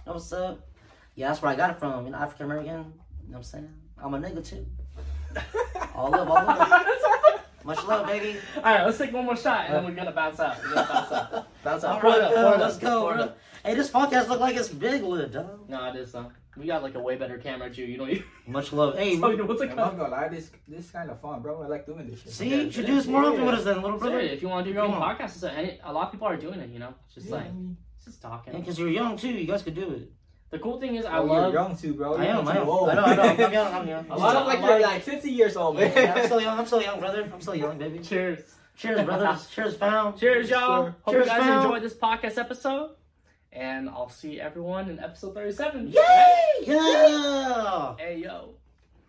know 0.07 0.13
what's 0.13 0.33
up? 0.33 0.67
Yeah, 1.15 1.27
that's 1.27 1.41
where 1.43 1.51
I 1.51 1.55
got 1.55 1.69
it 1.69 1.77
from. 1.79 2.05
You 2.05 2.11
know, 2.13 2.17
African 2.17 2.47
American. 2.47 2.73
You 2.73 2.79
know 2.79 2.87
what 3.27 3.37
I'm 3.37 3.43
saying? 3.43 3.69
I'm 4.03 4.13
a 4.15 4.17
nigga 4.19 4.43
too. 4.43 4.65
All 5.95 6.09
love, 6.09 6.27
all 6.27 6.35
love. 6.45 6.57
Much 7.63 7.83
love, 7.85 8.07
baby. 8.13 8.37
All 8.57 8.63
right, 8.63 8.85
let's 8.85 8.97
take 8.97 9.13
one 9.13 9.25
more 9.25 9.35
shot 9.37 9.65
and 9.65 9.75
then 9.75 9.85
we're 9.85 9.91
gonna 9.95 10.11
bounce 10.11 10.39
out. 10.39 10.61
We're 10.63 10.75
gonna 10.75 10.87
bounce 10.87 11.11
out. 11.11 11.47
Bounce 11.63 11.83
out. 11.85 11.95
All 11.95 12.01
Pour 12.01 12.21
up, 12.21 12.33
pour 12.33 12.43
uh, 12.45 12.57
let's 12.57 12.75
up, 12.75 12.81
go, 12.81 13.13
bro. 13.13 13.31
Hey, 13.63 13.75
this 13.75 13.89
podcast 13.89 14.27
look 14.27 14.41
like 14.41 14.55
it's 14.57 14.67
big 14.67 15.01
Bigwood, 15.01 15.31
dog. 15.31 15.69
No, 15.69 15.85
it 15.89 15.95
is 15.95 16.11
though. 16.11 16.29
We 16.57 16.67
got 16.67 16.83
like 16.83 16.95
a 16.95 16.99
way 16.99 17.15
better 17.15 17.37
camera 17.37 17.73
too. 17.73 17.83
You 17.85 17.97
don't 17.97 18.09
even. 18.09 18.25
Much 18.47 18.73
love. 18.73 18.97
Hey, 18.97 19.17
tell 19.17 19.33
you 19.33 19.45
what's 19.45 19.61
it 19.61 19.69
I'm 19.71 19.77
not 19.77 19.97
gonna 19.97 20.09
lie, 20.09 20.27
this 20.27 20.51
this 20.67 20.91
kind 20.91 21.09
of 21.09 21.19
fun, 21.21 21.41
bro. 21.41 21.63
I 21.63 21.67
like 21.67 21.85
doing 21.85 22.05
this 22.09 22.21
shit. 22.21 22.31
see, 22.31 22.49
Yeah, 22.49 22.57
you 22.63 22.71
should 22.71 22.85
do 22.85 22.95
this 22.95 23.07
more 23.07 23.23
often 23.23 23.45
with 23.45 23.55
us 23.55 23.63
then, 23.63 23.81
little 23.81 23.97
brother. 23.97 24.19
If 24.19 24.41
you 24.41 24.49
want 24.49 24.65
to 24.65 24.69
do 24.69 24.75
your 24.75 24.83
own 24.83 24.91
on. 24.91 25.01
podcast, 25.01 25.35
it's 25.35 25.43
a, 25.43 25.51
and 25.51 25.79
a 25.83 25.93
lot 25.93 26.07
of 26.07 26.11
people 26.11 26.27
are 26.27 26.37
doing 26.37 26.59
it. 26.59 26.69
You 26.69 26.79
know, 26.79 26.93
it's 27.05 27.15
just 27.15 27.27
Yeah, 27.27 27.35
like 27.35 27.45
I 27.45 27.49
mean, 27.51 27.77
it's 27.95 28.05
just 28.05 28.21
talking. 28.21 28.53
Because 28.59 28.77
you're 28.77 28.89
young 28.89 29.15
too, 29.17 29.29
you 29.29 29.47
guys 29.47 29.63
could 29.63 29.75
do 29.75 29.89
it. 29.91 30.11
The 30.53 30.59
cool 30.59 30.79
thing 30.79 30.95
is, 30.95 31.05
I 31.05 31.17
oh, 31.17 31.23
love. 31.25 31.51
you're 31.51 31.61
young 31.63 31.75
too, 31.75 31.93
bro. 31.95 32.13
I 32.15 32.25
You're 32.25 32.35
am, 32.37 32.45
not 32.45 32.55
I 32.55 32.59
am. 32.61 32.69
old. 32.69 32.89
I 32.89 32.93
know, 32.93 33.01
I 33.03 33.15
know. 33.15 33.23
I'm 33.45 33.53
young, 33.53 33.73
I'm 33.73 33.87
young. 33.87 34.05
A 34.09 34.13
You 34.15 34.19
lot 34.21 34.35
of- 34.35 34.45
like 34.47 34.59
you're 34.61 34.79
like 34.81 35.01
50 35.01 35.31
years 35.31 35.57
old, 35.57 35.77
man. 35.77 35.91
Yeah, 35.95 36.13
I'm 36.15 36.25
still 36.25 36.41
young. 36.47 36.59
I'm 36.59 36.65
still 36.67 36.81
young, 36.83 36.99
brother. 36.99 37.27
I'm 37.33 37.41
still 37.41 37.55
young, 37.55 37.77
baby. 37.79 37.97
Cheers. 37.99 38.39
Cheers, 38.77 39.01
brothers. 39.05 39.47
Cheers, 39.47 39.75
fam. 39.75 40.15
Cheers, 40.15 40.49
y'all. 40.51 40.85
sir. 40.85 40.95
Hope 41.01 41.13
Cheers, 41.15 41.25
you 41.25 41.31
guys 41.31 41.39
fam. 41.41 41.61
enjoyed 41.63 41.81
this 41.81 41.95
podcast 41.95 42.37
episode. 42.37 42.91
And 43.51 43.89
I'll 43.89 44.09
see 44.09 44.39
everyone 44.39 44.89
in 44.91 44.99
episode 44.99 45.33
37. 45.33 45.87
Yay! 45.87 46.01
Yeah! 46.61 47.95
Hey, 47.97 48.17
yo. 48.23 48.55